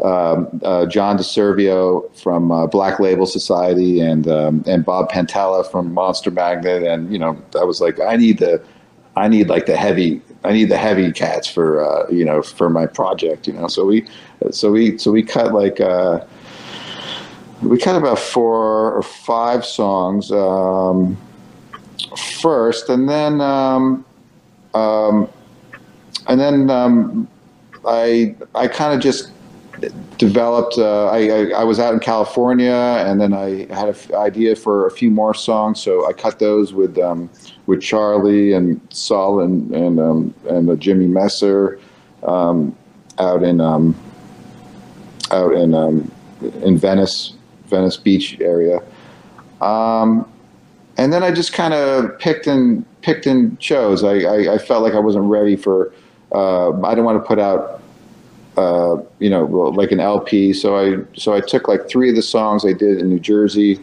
um, 0.04 0.62
uh, 0.64 0.86
John 0.86 1.18
DeServio 1.18 2.14
from 2.16 2.52
uh, 2.52 2.68
Black 2.68 3.00
Label 3.00 3.26
Society 3.26 4.00
and 4.00 4.28
um, 4.28 4.64
and 4.68 4.86
Bob 4.86 5.12
Pantella 5.12 5.70
from 5.72 5.92
Monster 5.94 6.30
Magnet, 6.30 6.84
and 6.84 7.12
you 7.12 7.18
know 7.18 7.42
I 7.60 7.64
was 7.64 7.82
like, 7.82 8.00
I 8.00 8.16
need 8.16 8.38
the, 8.38 8.64
I 9.18 9.28
need 9.28 9.50
like 9.50 9.66
the 9.66 9.76
heavy 9.76 10.22
I 10.44 10.54
need 10.54 10.66
the 10.66 10.78
heavy 10.78 11.12
cats 11.12 11.48
for 11.48 11.84
uh, 11.84 12.10
you 12.10 12.24
know 12.24 12.42
for 12.42 12.70
my 12.70 12.86
project. 12.86 13.48
You 13.48 13.54
know, 13.54 13.68
so 13.68 13.86
we 13.86 14.08
so 14.52 14.72
we 14.72 14.98
so 14.98 15.12
we 15.12 15.24
cut 15.24 15.54
like 15.54 15.82
uh, 15.82 16.24
we 17.62 17.78
cut 17.78 17.96
about 17.96 18.20
four 18.20 18.94
or 18.94 19.02
five 19.02 19.66
songs 19.66 20.32
um, 20.32 21.18
first, 22.40 22.90
and 22.90 23.10
then 23.10 23.42
um, 23.42 24.06
um, 24.74 25.28
and 26.28 26.40
then 26.40 26.70
um, 26.70 27.28
I 27.86 28.36
I 28.54 28.68
kind 28.68 28.94
of 28.94 29.02
just 29.02 29.32
developed. 30.18 30.78
Uh, 30.78 31.08
I, 31.08 31.18
I, 31.18 31.50
I 31.58 31.64
was 31.64 31.80
out 31.80 31.94
in 31.94 32.00
California, 32.00 32.72
and 32.72 33.20
then 33.22 33.34
I 33.34 33.72
had 33.74 33.90
an 33.90 34.16
idea 34.16 34.56
for 34.56 34.88
a 34.88 34.92
few 34.92 35.12
more 35.12 35.34
songs, 35.34 35.82
so 35.82 36.08
I 36.08 36.14
cut 36.14 36.40
those 36.40 36.74
with 36.74 36.98
um, 36.98 37.30
with 37.66 37.82
Charlie 37.82 38.54
and 38.54 38.82
Saul 38.92 39.42
and 39.42 39.72
and 39.74 40.00
um, 40.00 40.34
and 40.50 40.70
uh, 40.70 40.76
Jimmy 40.76 41.08
Messer 41.08 41.80
um, 42.24 42.76
out 43.20 43.44
in 43.44 43.62
um, 43.62 43.96
out 45.32 45.54
in 45.54 45.74
um, 45.74 46.12
in 46.62 46.78
Venice, 46.78 47.34
Venice 47.66 47.98
Beach 47.98 48.40
area. 48.40 48.82
Um, 49.62 50.32
and 50.98 51.14
then 51.14 51.24
I 51.24 51.32
just 51.32 51.54
kind 51.54 51.74
of 51.74 52.18
picked 52.20 52.48
and 52.48 52.86
picked 53.02 53.26
and 53.26 53.60
chose. 53.60 54.04
I, 54.04 54.20
I, 54.20 54.54
I, 54.56 54.58
felt 54.58 54.84
like 54.84 54.94
I 54.94 55.00
wasn't 55.00 55.26
ready 55.26 55.56
for. 55.56 55.94
Uh, 56.32 56.80
I 56.82 56.90
didn't 56.90 57.06
want 57.06 57.22
to 57.22 57.28
put 57.28 57.40
out 57.40 57.82
uh, 58.58 58.98
you 59.20 59.30
know, 59.30 59.46
like 59.46 59.92
an 59.92 60.00
LP. 60.00 60.52
So 60.54 60.76
I 60.78 60.98
so 61.16 61.34
I 61.34 61.42
took 61.42 61.68
like 61.68 61.88
three 61.88 62.10
of 62.10 62.16
the 62.16 62.22
songs 62.22 62.66
I 62.66 62.74
did 62.74 63.00
in 63.00 63.10
New 63.10 63.20
Jersey 63.20 63.80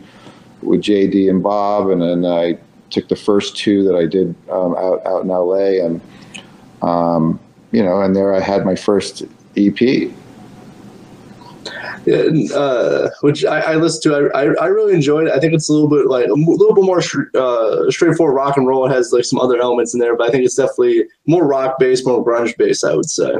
with 0.62 0.82
JD 0.82 1.30
and 1.30 1.42
Bob, 1.42 1.90
and 1.90 2.02
then 2.02 2.24
I 2.24 2.58
took 2.90 3.08
the 3.08 3.16
first 3.16 3.56
two 3.56 3.84
that 3.84 3.94
I 3.94 4.06
did 4.06 4.34
um, 4.50 4.74
out 4.76 5.04
out 5.06 5.22
in 5.22 5.28
LA, 5.28 5.84
and 5.84 6.00
um, 6.82 7.40
you 7.72 7.82
know, 7.82 8.00
and 8.02 8.14
there 8.16 8.34
I 8.34 8.40
had 8.40 8.64
my 8.64 8.74
first 8.74 9.22
EP. 9.56 10.10
Yeah, 12.06 12.54
uh, 12.54 13.08
which 13.22 13.46
I, 13.46 13.60
I 13.60 13.74
listened 13.76 14.02
to. 14.12 14.30
I, 14.34 14.42
I, 14.42 14.54
I 14.64 14.66
really 14.66 14.92
enjoyed 14.92 15.26
it. 15.26 15.32
I 15.32 15.38
think 15.38 15.54
it's 15.54 15.70
a 15.70 15.72
little 15.72 15.88
bit 15.88 16.06
like 16.06 16.26
a 16.26 16.34
little 16.34 16.74
bit 16.74 16.84
more 16.84 17.00
uh, 17.34 17.90
straightforward 17.90 18.36
rock 18.36 18.58
and 18.58 18.66
roll. 18.66 18.84
It 18.86 18.92
has 18.92 19.12
like 19.12 19.24
some 19.24 19.38
other 19.38 19.58
elements 19.58 19.94
in 19.94 20.00
there, 20.00 20.14
but 20.14 20.28
I 20.28 20.30
think 20.30 20.44
it's 20.44 20.56
definitely 20.56 21.04
more 21.26 21.46
rock 21.46 21.78
based, 21.78 22.06
more 22.06 22.24
grunge 22.24 22.56
based. 22.58 22.84
I 22.84 22.94
would 22.94 23.08
say. 23.08 23.32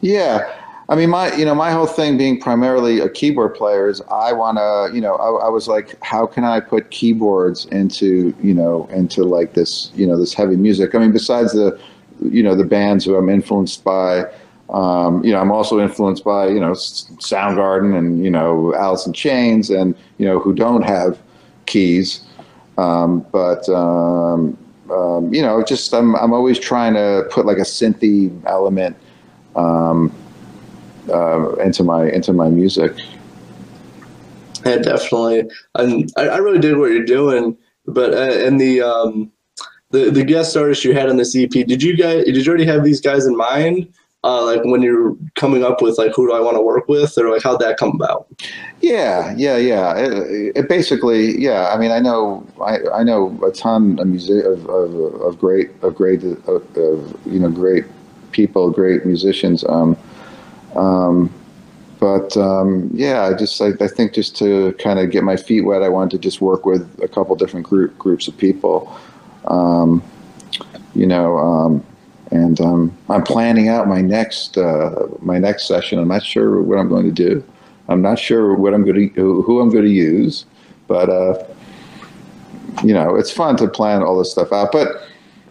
Yeah, 0.00 0.63
I 0.88 0.96
mean, 0.96 1.10
my 1.10 1.34
you 1.34 1.44
know 1.44 1.54
my 1.54 1.70
whole 1.70 1.86
thing 1.86 2.18
being 2.18 2.38
primarily 2.38 3.00
a 3.00 3.08
keyboard 3.08 3.54
player 3.54 3.88
is 3.88 4.02
I 4.10 4.32
want 4.32 4.58
to 4.58 4.94
you 4.94 5.00
know 5.00 5.14
I, 5.14 5.46
I, 5.46 5.48
was 5.48 5.66
like, 5.66 5.96
how 6.02 6.26
can 6.26 6.44
I 6.44 6.60
put 6.60 6.90
keyboards 6.90 7.64
into 7.66 8.34
you 8.42 8.52
know 8.52 8.86
into 8.92 9.24
like 9.24 9.54
this 9.54 9.90
you 9.94 10.06
know 10.06 10.18
this 10.18 10.34
heavy 10.34 10.56
music? 10.56 10.94
I 10.94 10.98
mean, 10.98 11.12
besides 11.12 11.52
the 11.52 11.80
you 12.20 12.42
know 12.42 12.54
the 12.54 12.64
bands 12.64 13.04
who 13.04 13.16
I'm 13.16 13.30
influenced 13.30 13.82
by, 13.82 14.24
um, 14.68 15.24
you 15.24 15.32
know 15.32 15.40
I'm 15.40 15.50
also 15.50 15.80
influenced 15.80 16.22
by 16.22 16.48
you 16.48 16.60
know 16.60 16.72
Soundgarden 16.72 17.96
and 17.96 18.22
you 18.22 18.30
know 18.30 18.74
Alice 18.74 19.06
in 19.06 19.14
Chains 19.14 19.70
and 19.70 19.94
you 20.18 20.26
know 20.26 20.38
who 20.38 20.52
don't 20.52 20.82
have 20.82 21.18
keys, 21.64 22.24
um, 22.76 23.24
but 23.32 23.66
um, 23.70 24.58
um 24.90 25.32
you 25.32 25.40
know 25.40 25.64
just 25.64 25.94
I'm 25.94 26.14
I'm 26.16 26.34
always 26.34 26.58
trying 26.58 26.92
to 26.92 27.26
put 27.30 27.46
like 27.46 27.56
a 27.56 27.62
synthy 27.62 28.38
element. 28.44 28.98
Um, 29.56 30.12
uh, 31.10 31.54
into 31.56 31.84
my 31.84 32.08
into 32.08 32.32
my 32.32 32.48
music. 32.48 32.92
Yeah, 34.64 34.78
definitely. 34.78 35.50
And 35.74 36.10
I, 36.16 36.28
I 36.28 36.36
really 36.38 36.58
did 36.58 36.78
what 36.78 36.90
you're 36.90 37.04
doing, 37.04 37.56
but 37.86 38.14
uh, 38.14 38.46
and 38.46 38.60
the 38.60 38.82
um, 38.82 39.30
the 39.90 40.10
the 40.10 40.24
guest 40.24 40.56
artists 40.56 40.84
you 40.84 40.94
had 40.94 41.08
on 41.08 41.16
this 41.16 41.36
EP, 41.36 41.50
did 41.50 41.82
you 41.82 41.96
guys 41.96 42.24
did 42.24 42.36
you 42.36 42.48
already 42.48 42.66
have 42.66 42.84
these 42.84 43.00
guys 43.00 43.26
in 43.26 43.36
mind? 43.36 43.92
Uh, 44.24 44.42
like 44.42 44.64
when 44.64 44.80
you're 44.80 45.14
coming 45.34 45.62
up 45.62 45.82
with 45.82 45.98
like 45.98 46.10
who 46.14 46.26
do 46.26 46.32
I 46.32 46.40
want 46.40 46.56
to 46.56 46.62
work 46.62 46.88
with, 46.88 47.16
or 47.18 47.30
like 47.30 47.42
how'd 47.42 47.60
that 47.60 47.76
come 47.76 47.90
about? 47.90 48.26
Yeah, 48.80 49.34
yeah, 49.36 49.58
yeah. 49.58 49.94
It, 49.98 50.56
it 50.56 50.68
basically, 50.68 51.38
yeah. 51.38 51.68
I 51.68 51.76
mean, 51.76 51.90
I 51.90 52.00
know, 52.00 52.46
I, 52.64 52.78
I 52.94 53.02
know 53.02 53.38
a 53.46 53.52
ton 53.52 53.98
of 53.98 54.06
music 54.06 54.42
of, 54.46 54.66
of, 54.66 54.94
of 55.20 55.38
great 55.38 55.70
of 55.82 55.94
great 55.94 56.22
of, 56.24 56.48
of, 56.48 57.18
you 57.26 57.38
know 57.38 57.50
great 57.50 57.84
people, 58.32 58.70
great 58.70 59.04
musicians. 59.04 59.62
Um, 59.68 59.94
um, 60.76 61.32
but 62.00 62.36
um, 62.36 62.90
yeah, 62.92 63.22
I 63.22 63.34
just 63.34 63.60
I, 63.60 63.68
I 63.80 63.88
think 63.88 64.12
just 64.12 64.36
to 64.36 64.74
kind 64.74 64.98
of 64.98 65.10
get 65.10 65.24
my 65.24 65.36
feet 65.36 65.62
wet, 65.62 65.82
I 65.82 65.88
wanted 65.88 66.10
to 66.10 66.18
just 66.18 66.40
work 66.40 66.66
with 66.66 66.82
a 67.02 67.08
couple 67.08 67.34
different 67.36 67.66
group 67.66 67.96
groups 67.98 68.28
of 68.28 68.36
people. 68.36 68.94
Um, 69.46 70.02
you 70.94 71.06
know, 71.06 71.38
um, 71.38 71.84
and 72.30 72.60
um, 72.60 72.96
I'm 73.08 73.22
planning 73.22 73.68
out 73.68 73.88
my 73.88 74.00
next 74.00 74.58
uh, 74.58 75.06
my 75.20 75.38
next 75.38 75.66
session. 75.66 75.98
I'm 75.98 76.08
not 76.08 76.24
sure 76.24 76.60
what 76.62 76.78
I'm 76.78 76.88
going 76.88 77.06
to 77.06 77.12
do. 77.12 77.44
I'm 77.88 78.02
not 78.02 78.18
sure 78.18 78.54
what 78.54 78.74
I'm 78.74 78.84
going 78.84 79.14
to 79.14 79.42
who 79.42 79.60
I'm 79.60 79.70
going 79.70 79.84
to 79.84 79.90
use, 79.90 80.46
but 80.88 81.08
uh, 81.08 81.42
you 82.82 82.92
know, 82.92 83.16
it's 83.16 83.30
fun 83.30 83.56
to 83.58 83.68
plan 83.68 84.02
all 84.02 84.18
this 84.18 84.32
stuff 84.32 84.52
out. 84.52 84.72
But 84.72 84.88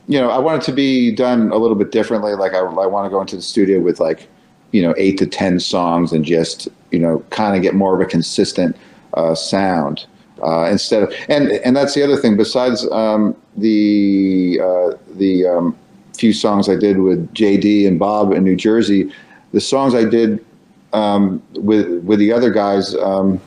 you 0.07 0.19
know, 0.19 0.29
I 0.29 0.37
want 0.37 0.61
it 0.61 0.65
to 0.65 0.71
be 0.71 1.11
done 1.11 1.51
a 1.51 1.57
little 1.57 1.75
bit 1.75 1.91
differently. 1.91 2.33
Like 2.33 2.53
I, 2.53 2.59
I 2.59 2.85
want 2.85 3.05
to 3.05 3.09
go 3.09 3.21
into 3.21 3.35
the 3.35 3.41
studio 3.41 3.79
with 3.79 3.99
like 3.99 4.27
you 4.73 4.81
know 4.81 4.93
eight 4.97 5.17
to 5.19 5.25
ten 5.25 5.59
songs 5.59 6.11
and 6.11 6.25
just 6.25 6.67
you 6.91 6.99
know 6.99 7.23
kind 7.29 7.55
of 7.55 7.61
get 7.61 7.73
more 7.73 7.95
of 7.95 8.01
a 8.01 8.05
consistent 8.05 8.75
uh, 9.13 9.33
sound. 9.33 10.05
Uh, 10.43 10.65
instead 10.69 11.03
of 11.03 11.13
and 11.29 11.51
and 11.51 11.75
that's 11.75 11.93
the 11.93 12.03
other 12.03 12.17
thing. 12.17 12.35
Besides 12.35 12.85
um, 12.91 13.33
the 13.55 14.59
uh, 14.61 14.97
the 15.15 15.47
um, 15.47 15.77
few 16.17 16.33
songs 16.33 16.67
I 16.67 16.75
did 16.75 16.99
with 16.99 17.33
JD 17.33 17.87
and 17.87 17.97
Bob 17.97 18.33
in 18.33 18.43
New 18.43 18.57
Jersey, 18.57 19.09
the 19.53 19.61
songs 19.61 19.95
I 19.95 20.03
did 20.03 20.43
um, 20.91 21.41
with 21.53 22.03
with 22.03 22.19
the 22.19 22.33
other 22.33 22.51
guys, 22.51 22.93
um, 22.95 23.39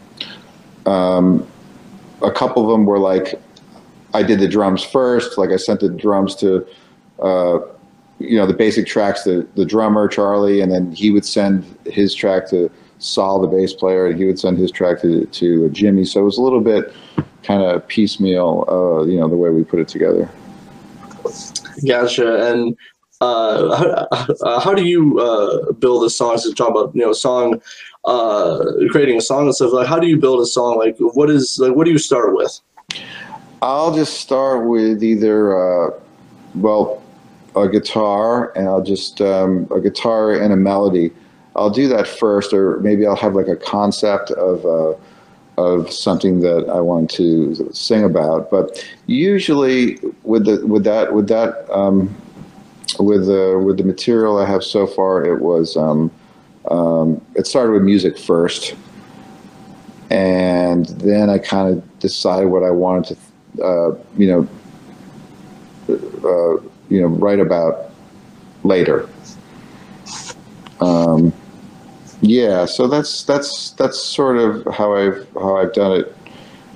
um, 0.86 1.46
a 2.22 2.30
couple 2.30 2.64
of 2.64 2.70
them 2.70 2.86
were 2.86 2.98
like 2.98 3.34
I 4.16 4.22
did 4.22 4.40
the 4.40 4.48
drums 4.48 4.82
first. 4.82 5.36
Like 5.36 5.50
I 5.50 5.56
sent 5.56 5.80
the 5.80 5.90
drums 5.90 6.34
to, 6.36 6.66
uh, 7.20 7.58
you 8.18 8.36
know, 8.36 8.46
the 8.46 8.54
basic 8.54 8.86
tracks 8.86 9.24
to 9.24 9.48
the 9.56 9.64
drummer 9.64 10.08
Charlie, 10.08 10.60
and 10.60 10.72
then 10.72 10.92
he 10.92 11.10
would 11.10 11.24
send 11.24 11.64
his 11.86 12.14
track 12.14 12.48
to 12.50 12.70
Saul, 12.98 13.40
the 13.40 13.46
bass 13.46 13.74
player, 13.74 14.06
and 14.06 14.18
he 14.18 14.24
would 14.24 14.38
send 14.38 14.58
his 14.58 14.70
track 14.70 15.00
to 15.02 15.26
to 15.26 15.68
Jimmy. 15.70 16.04
So 16.04 16.20
it 16.20 16.24
was 16.24 16.38
a 16.38 16.42
little 16.42 16.60
bit 16.60 16.92
kind 17.42 17.62
of 17.62 17.86
piecemeal, 17.88 18.64
uh, 18.68 19.04
you 19.04 19.20
know, 19.20 19.28
the 19.28 19.36
way 19.36 19.50
we 19.50 19.64
put 19.64 19.80
it 19.80 19.88
together. 19.88 20.28
Gotcha. 21.86 22.50
And 22.50 22.76
uh, 23.20 24.06
how, 24.42 24.60
how, 24.60 24.74
do 24.74 24.84
you 24.84 25.18
uh, 25.20 25.72
build 25.72 26.04
a 26.04 26.10
song? 26.10 26.38
So 26.38 26.52
talk 26.52 26.70
about 26.70 26.94
you 26.94 27.02
know 27.02 27.12
song, 27.12 27.60
uh, 28.04 28.64
creating 28.90 29.18
a 29.18 29.20
song 29.20 29.44
and 29.44 29.54
stuff. 29.54 29.72
Like, 29.72 29.86
how 29.86 29.98
do 29.98 30.06
you 30.06 30.18
build 30.18 30.40
a 30.40 30.46
song? 30.46 30.78
Like, 30.78 30.96
what 30.98 31.30
is 31.30 31.58
like, 31.60 31.74
what 31.74 31.84
do 31.84 31.92
you 31.92 31.98
start 31.98 32.34
with? 32.34 32.60
I'll 33.62 33.94
just 33.94 34.20
start 34.20 34.66
with 34.66 35.02
either, 35.02 35.56
uh, 35.56 35.98
well, 36.54 37.02
a 37.56 37.68
guitar, 37.68 38.52
and 38.56 38.68
I'll 38.68 38.82
just 38.82 39.20
um, 39.20 39.68
a 39.74 39.80
guitar 39.80 40.32
and 40.32 40.52
a 40.52 40.56
melody. 40.56 41.10
I'll 41.54 41.70
do 41.70 41.88
that 41.88 42.06
first, 42.06 42.52
or 42.52 42.78
maybe 42.80 43.06
I'll 43.06 43.16
have 43.16 43.34
like 43.34 43.48
a 43.48 43.56
concept 43.56 44.30
of 44.32 44.64
uh, 44.64 44.94
of 45.60 45.90
something 45.90 46.40
that 46.40 46.68
I 46.68 46.80
want 46.80 47.10
to 47.12 47.70
sing 47.72 48.04
about. 48.04 48.50
But 48.50 48.86
usually, 49.06 49.98
with 50.22 50.44
the 50.44 50.66
with 50.66 50.84
that 50.84 51.14
with 51.14 51.28
that 51.28 51.66
um, 51.70 52.14
with 52.98 53.26
the 53.26 53.60
with 53.64 53.78
the 53.78 53.84
material 53.84 54.38
I 54.38 54.46
have 54.46 54.62
so 54.62 54.86
far, 54.86 55.24
it 55.24 55.40
was 55.40 55.76
um, 55.76 56.10
um, 56.70 57.24
it 57.34 57.46
started 57.46 57.72
with 57.72 57.82
music 57.82 58.18
first, 58.18 58.76
and 60.10 60.86
then 60.86 61.30
I 61.30 61.38
kind 61.38 61.74
of 61.74 61.98
decided 62.00 62.48
what 62.48 62.62
I 62.62 62.70
wanted 62.70 63.16
to 63.16 63.20
uh, 63.62 63.94
you 64.16 64.26
know, 64.26 64.48
uh, 65.88 66.62
you 66.88 67.00
know, 67.00 67.08
write 67.08 67.40
about 67.40 67.90
later. 68.64 69.08
Um, 70.80 71.32
yeah, 72.20 72.64
so 72.64 72.86
that's 72.86 73.24
that's 73.24 73.70
that's 73.72 73.98
sort 73.98 74.38
of 74.38 74.66
how 74.74 74.94
I've 74.94 75.26
how 75.34 75.56
I've 75.58 75.72
done 75.72 76.00
it 76.00 76.16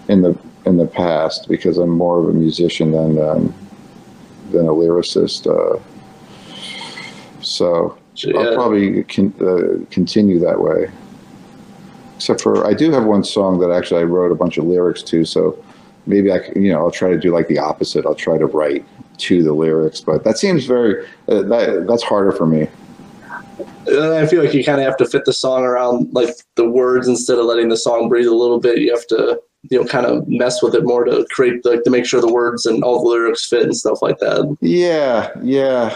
in 0.09 0.23
the 0.23 0.39
in 0.67 0.77
the 0.77 0.87
past 0.87 1.49
because 1.49 1.79
I'm 1.79 1.91
more 1.91 2.21
of 2.21 2.29
a 2.29 2.33
musician 2.33 2.93
than 2.93 3.19
um, 3.19 3.55
than 4.51 4.67
a 4.67 4.71
lyricist. 4.71 5.47
Uh, 5.47 5.81
so 7.41 7.97
yeah. 8.17 8.39
I'll 8.39 8.55
probably 8.55 9.05
con- 9.05 9.35
uh, 9.41 9.85
continue 9.91 10.39
that 10.41 10.61
way. 10.61 10.91
Except 12.17 12.43
for 12.43 12.67
I 12.67 12.75
do 12.75 12.91
have 12.93 13.05
one 13.05 13.25
song 13.25 13.61
that 13.61 13.71
actually 13.71 14.03
I 14.03 14.05
wrote 14.05 14.31
a 14.31 14.35
bunch 14.35 14.59
of 14.59 14.65
lyrics 14.65 15.03
to, 15.05 15.25
so 15.25 15.63
maybe 16.11 16.31
I, 16.33 16.41
can, 16.41 16.63
you 16.63 16.73
know, 16.73 16.81
I'll 16.81 16.91
try 16.91 17.11
to 17.11 17.19
do 17.19 17.33
like 17.33 17.49
the 17.49 17.59
opposite. 17.59 18.05
I'll 18.05 18.15
try 18.15 18.37
to 18.37 18.47
write 18.47 18.85
to 19.19 19.43
the 19.43 19.53
lyrics, 19.53 20.01
but 20.01 20.25
that 20.25 20.39
seems 20.39 20.67
very 20.67 21.07
uh, 21.29 21.43
that 21.43 21.87
that's 21.89 22.03
harder 22.03 22.33
for 22.33 22.47
me. 22.47 22.69
I 23.89 24.27
feel 24.27 24.43
like 24.45 24.55
you 24.55 24.65
kind 24.65 24.81
of 24.81 24.87
have 24.87 24.97
to 24.99 25.07
fit 25.07 25.25
the 25.25 25.33
song 25.33 25.65
around 25.65 26.13
like 26.13 26.29
the 26.57 26.69
words 26.69 27.09
instead 27.09 27.39
of 27.39 27.47
letting 27.47 27.69
the 27.69 27.77
song 27.77 28.09
breathe 28.09 28.27
a 28.27 28.35
little 28.35 28.61
bit. 28.61 28.79
You 28.79 28.93
have 28.95 29.07
to 29.09 29.41
you 29.71 29.81
know 29.81 29.87
kind 29.87 30.07
of 30.07 30.27
mess 30.29 30.63
with 30.63 30.75
it 30.75 30.85
more 30.85 31.05
to 31.05 31.27
create 31.31 31.65
like 31.65 31.83
to 31.85 31.91
make 31.91 32.07
sure 32.07 32.21
the 32.21 32.33
words 32.33 32.67
and 32.67 32.83
all 32.83 33.03
the 33.03 33.09
lyrics 33.09 33.47
fit 33.47 33.63
and 33.63 33.77
stuff 33.77 34.03
like 34.03 34.19
that. 34.19 34.57
Yeah, 34.61 35.31
yeah, 35.43 35.95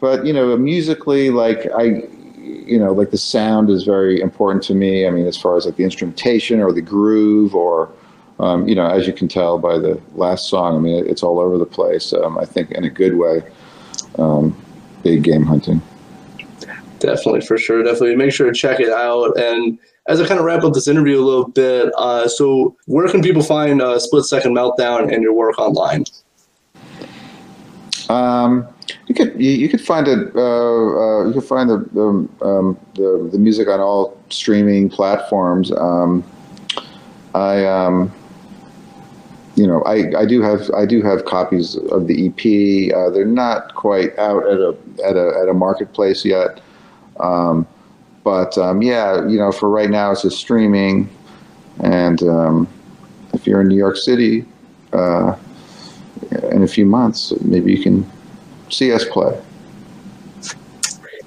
but 0.00 0.24
you 0.24 0.32
know, 0.32 0.56
musically, 0.56 1.30
like 1.30 1.66
I. 1.76 2.08
You 2.40 2.78
know, 2.78 2.92
like 2.92 3.10
the 3.10 3.18
sound 3.18 3.70
is 3.70 3.84
very 3.84 4.20
important 4.20 4.62
to 4.64 4.74
me. 4.74 5.06
I 5.06 5.10
mean, 5.10 5.26
as 5.26 5.38
far 5.38 5.56
as 5.56 5.64
like 5.64 5.76
the 5.76 5.84
instrumentation 5.84 6.60
or 6.60 6.70
the 6.70 6.82
groove 6.82 7.54
or 7.54 7.90
um, 8.40 8.68
you 8.68 8.74
know, 8.74 8.86
as 8.86 9.06
you 9.06 9.12
can 9.12 9.28
tell 9.28 9.58
by 9.58 9.78
the 9.78 10.00
last 10.14 10.48
song, 10.48 10.76
I 10.76 10.78
mean, 10.78 11.06
it's 11.06 11.22
all 11.22 11.40
over 11.40 11.58
the 11.58 11.66
place. 11.66 12.12
Um, 12.12 12.38
I 12.38 12.44
think 12.44 12.70
in 12.70 12.84
a 12.84 12.90
good 12.90 13.16
way. 13.16 13.42
Um, 14.18 14.56
big 15.02 15.22
game 15.22 15.44
hunting. 15.44 15.82
Definitely, 16.98 17.42
for 17.42 17.58
sure. 17.58 17.82
Definitely, 17.82 18.16
make 18.16 18.32
sure 18.32 18.46
to 18.46 18.52
check 18.52 18.80
it 18.80 18.90
out. 18.90 19.38
And 19.38 19.78
as 20.06 20.20
I 20.20 20.26
kind 20.26 20.40
of 20.40 20.46
wrap 20.46 20.64
up 20.64 20.72
this 20.72 20.88
interview 20.88 21.18
a 21.20 21.24
little 21.24 21.48
bit, 21.48 21.92
uh, 21.96 22.26
so 22.28 22.76
where 22.86 23.08
can 23.08 23.22
people 23.22 23.42
find 23.42 23.80
uh, 23.80 23.98
Split 23.98 24.24
Second 24.24 24.54
Meltdown 24.54 25.12
and 25.12 25.22
your 25.22 25.32
work 25.32 25.58
online? 25.58 26.04
Um, 28.08 28.66
you 29.06 29.14
could 29.14 29.40
you, 29.40 29.50
you 29.50 29.68
could 29.68 29.80
find 29.80 30.08
it. 30.08 30.34
Uh, 30.34 30.40
uh, 30.40 31.26
you 31.26 31.34
could 31.34 31.44
find 31.44 31.68
the 31.68 31.78
the, 31.92 32.46
um, 32.46 32.78
the, 32.94 33.28
the 33.32 33.38
music 33.38 33.68
on 33.68 33.80
all 33.80 34.18
streaming 34.30 34.88
platforms. 34.88 35.70
Um, 35.72 36.24
I 37.34 37.64
um, 37.66 38.10
you 39.58 39.66
know, 39.66 39.82
I, 39.82 40.04
I 40.16 40.24
do 40.24 40.40
have 40.40 40.70
I 40.70 40.86
do 40.86 41.02
have 41.02 41.24
copies 41.24 41.76
of 41.90 42.06
the 42.06 42.28
EP. 42.28 42.94
Uh, 42.94 43.10
they're 43.10 43.26
not 43.26 43.74
quite 43.74 44.16
out 44.16 44.46
at 44.46 44.60
a 44.60 44.76
at 45.04 45.16
a 45.16 45.36
at 45.42 45.48
a 45.48 45.52
marketplace 45.52 46.24
yet, 46.24 46.60
um, 47.18 47.66
but 48.22 48.56
um, 48.56 48.82
yeah, 48.82 49.26
you 49.26 49.36
know, 49.36 49.50
for 49.50 49.68
right 49.68 49.90
now 49.90 50.12
it's 50.12 50.22
just 50.22 50.38
streaming, 50.38 51.08
and 51.80 52.22
um, 52.22 52.68
if 53.32 53.48
you're 53.48 53.60
in 53.60 53.66
New 53.66 53.76
York 53.76 53.96
City 53.96 54.44
uh, 54.92 55.34
in 56.52 56.62
a 56.62 56.68
few 56.68 56.86
months, 56.86 57.32
maybe 57.40 57.74
you 57.74 57.82
can 57.82 58.08
see 58.70 58.92
us 58.92 59.04
play. 59.06 59.36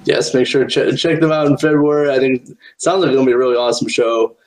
Yes, 0.06 0.34
make 0.34 0.48
sure 0.48 0.64
to 0.64 0.70
ch- 0.94 1.00
check 1.00 1.20
them 1.20 1.34
out 1.34 1.48
in 1.48 1.58
February. 1.58 2.10
I 2.10 2.20
think 2.20 2.48
it 2.48 2.58
sounds 2.78 3.02
like 3.02 3.10
it's 3.10 3.18
gonna 3.18 3.26
be 3.26 3.34
a 3.34 3.38
really 3.38 3.58
awesome 3.58 3.90
show. 3.90 4.38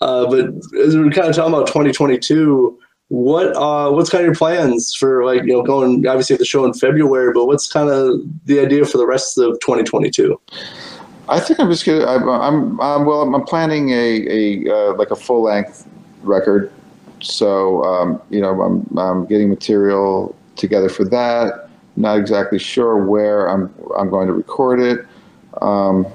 Uh, 0.00 0.26
but 0.30 0.50
as 0.84 0.96
we're 0.96 1.10
kind 1.10 1.28
of 1.28 1.34
talking 1.34 1.52
about 1.52 1.66
2022 1.66 2.78
what 3.08 3.54
uh 3.56 3.90
what's 3.90 4.08
kind 4.08 4.22
of 4.22 4.26
your 4.26 4.34
plans 4.34 4.94
for 4.94 5.24
like 5.24 5.42
you 5.42 5.52
know 5.52 5.62
going 5.62 6.06
obviously 6.06 6.36
the 6.36 6.44
show 6.44 6.64
in 6.64 6.72
February, 6.72 7.32
but 7.32 7.46
what's 7.46 7.70
kind 7.70 7.90
of 7.90 8.20
the 8.46 8.58
idea 8.60 8.84
for 8.84 8.98
the 8.98 9.06
rest 9.06 9.38
of 9.38 9.58
2022? 9.60 10.40
I 11.28 11.40
think 11.40 11.58
I'm 11.58 11.70
just 11.70 11.86
gonna. 11.86 12.04
I'm, 12.04 12.80
I'm, 12.80 13.06
well. 13.06 13.22
I'm 13.22 13.44
planning 13.44 13.90
a 13.90 14.26
a 14.28 14.70
uh, 14.70 14.94
like 14.94 15.10
a 15.10 15.16
full 15.16 15.42
length 15.42 15.88
record, 16.22 16.70
so 17.20 17.82
um, 17.84 18.20
you 18.28 18.40
know 18.40 18.60
I'm 18.60 18.98
I'm 18.98 19.26
getting 19.26 19.48
material 19.48 20.36
together 20.56 20.88
for 20.88 21.04
that. 21.06 21.70
Not 21.96 22.18
exactly 22.18 22.58
sure 22.58 23.04
where 23.04 23.48
I'm 23.48 23.72
I'm 23.96 24.10
going 24.10 24.26
to 24.26 24.34
record 24.34 24.80
it, 24.80 25.06
um, 25.62 26.06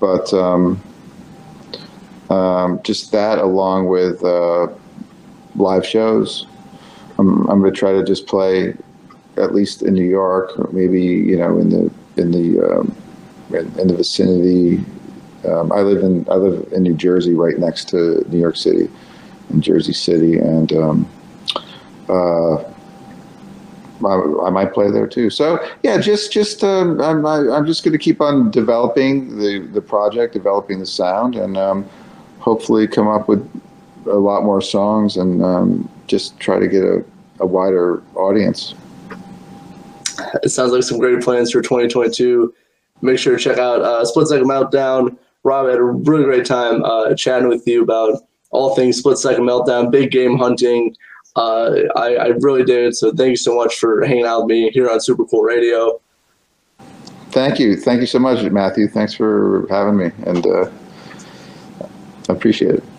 but 0.00 0.32
um, 0.34 0.82
um 2.30 2.80
just 2.82 3.12
that 3.12 3.38
along 3.38 3.86
with. 3.86 4.24
Uh, 4.24 4.68
live 5.56 5.86
shows. 5.86 6.46
I'm, 7.18 7.48
I'm 7.48 7.60
going 7.60 7.72
to 7.72 7.78
try 7.78 7.92
to 7.92 8.02
just 8.04 8.26
play 8.26 8.74
at 9.36 9.54
least 9.54 9.82
in 9.82 9.94
New 9.94 10.04
York, 10.04 10.58
or 10.58 10.68
maybe 10.72 11.02
you 11.02 11.36
know 11.36 11.58
in 11.58 11.70
the 11.70 11.90
in 12.16 12.30
the 12.30 12.60
um, 12.60 12.96
in, 13.50 13.78
in, 13.78 13.88
the 13.88 13.96
vicinity. 13.96 14.84
Um, 15.46 15.72
I 15.72 15.80
live 15.80 16.02
in 16.02 16.26
I 16.30 16.34
live 16.34 16.72
in 16.72 16.82
New 16.82 16.94
Jersey, 16.94 17.34
right 17.34 17.58
next 17.58 17.88
to 17.90 18.24
New 18.28 18.38
York 18.38 18.56
City, 18.56 18.88
in 19.50 19.60
Jersey 19.60 19.92
City, 19.92 20.38
and 20.38 20.72
um, 20.72 21.08
uh, 22.08 22.56
I, 24.06 24.46
I, 24.46 24.50
might 24.50 24.72
play 24.72 24.90
there 24.90 25.06
too. 25.06 25.30
So 25.30 25.64
yeah, 25.82 25.98
just 25.98 26.32
just 26.32 26.62
um, 26.64 27.00
I'm 27.00 27.26
I, 27.26 27.56
am 27.56 27.66
just 27.66 27.84
going 27.84 27.92
to 27.92 27.98
keep 27.98 28.20
on 28.20 28.50
developing 28.50 29.38
the 29.38 29.58
the 29.72 29.80
project, 29.80 30.32
developing 30.32 30.78
the 30.78 30.86
sound, 30.86 31.36
and 31.36 31.56
um, 31.56 31.88
hopefully 32.38 32.86
come 32.86 33.08
up 33.08 33.28
with 33.28 33.48
a 34.06 34.18
lot 34.18 34.44
more 34.44 34.60
songs 34.60 35.16
and 35.16 35.42
um, 35.42 35.88
just 36.06 36.38
try 36.40 36.58
to 36.58 36.68
get 36.68 36.84
a, 36.84 37.04
a 37.40 37.46
wider 37.46 38.02
audience. 38.14 38.74
It 40.42 40.50
sounds 40.50 40.72
like 40.72 40.82
some 40.82 40.98
great 40.98 41.22
plans 41.22 41.50
for 41.50 41.60
2022. 41.60 42.54
Make 43.02 43.18
sure 43.18 43.36
to 43.36 43.42
check 43.42 43.58
out 43.58 43.82
uh, 43.82 44.04
Split 44.04 44.28
Second 44.28 44.46
Meltdown 44.46 45.16
Rob, 45.44 45.66
I 45.66 45.70
had 45.70 45.78
a 45.78 45.84
really 45.84 46.24
great 46.24 46.46
time 46.46 46.82
uh, 46.84 47.14
chatting 47.14 47.48
with 47.48 47.66
you 47.68 47.82
about 47.82 48.22
all 48.50 48.74
things 48.74 48.96
split 48.96 49.18
second 49.18 49.44
meltdown, 49.44 49.90
big 49.90 50.10
game 50.10 50.38
hunting. 50.38 50.96
Uh, 51.36 51.72
I, 51.96 52.14
I 52.16 52.26
really 52.40 52.64
did. 52.64 52.96
So 52.96 53.12
thank 53.12 53.30
you 53.30 53.36
so 53.36 53.54
much 53.54 53.76
for 53.76 54.04
hanging 54.04 54.24
out 54.24 54.42
with 54.42 54.48
me 54.48 54.70
here 54.70 54.88
on 54.90 55.00
Super 55.00 55.24
Cool 55.24 55.42
Radio. 55.42 56.00
Thank 57.30 57.58
you. 57.58 57.76
Thank 57.76 58.00
you 58.00 58.06
so 58.06 58.18
much, 58.18 58.42
Matthew. 58.50 58.88
Thanks 58.88 59.12
for 59.12 59.66
having 59.68 59.96
me, 59.96 60.10
and 60.24 60.46
uh, 60.46 60.70
I 62.28 62.32
appreciate 62.32 62.76
it. 62.76 62.93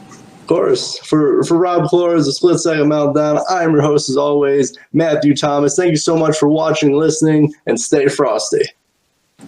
Of 0.46 0.50
course. 0.50 1.00
For 1.00 1.44
for 1.44 1.58
Rob 1.58 1.90
Clores, 1.90 2.26
the 2.26 2.32
Split 2.32 2.60
Second 2.60 2.86
Meltdown, 2.92 3.44
I'm 3.50 3.72
your 3.72 3.82
host 3.82 4.12
as 4.12 4.16
always, 4.16 4.78
Matthew 4.94 5.36
Thomas. 5.36 5.76
Thank 5.76 5.90
you 5.90 5.98
so 5.98 6.16
much 6.16 6.38
for 6.38 6.48
watching, 6.48 6.94
listening, 6.94 7.52
and 7.66 7.82
stay 7.82 8.08
frosty. 8.08 8.62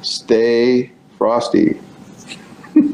Stay 0.02 0.92
frosty. 1.20 1.80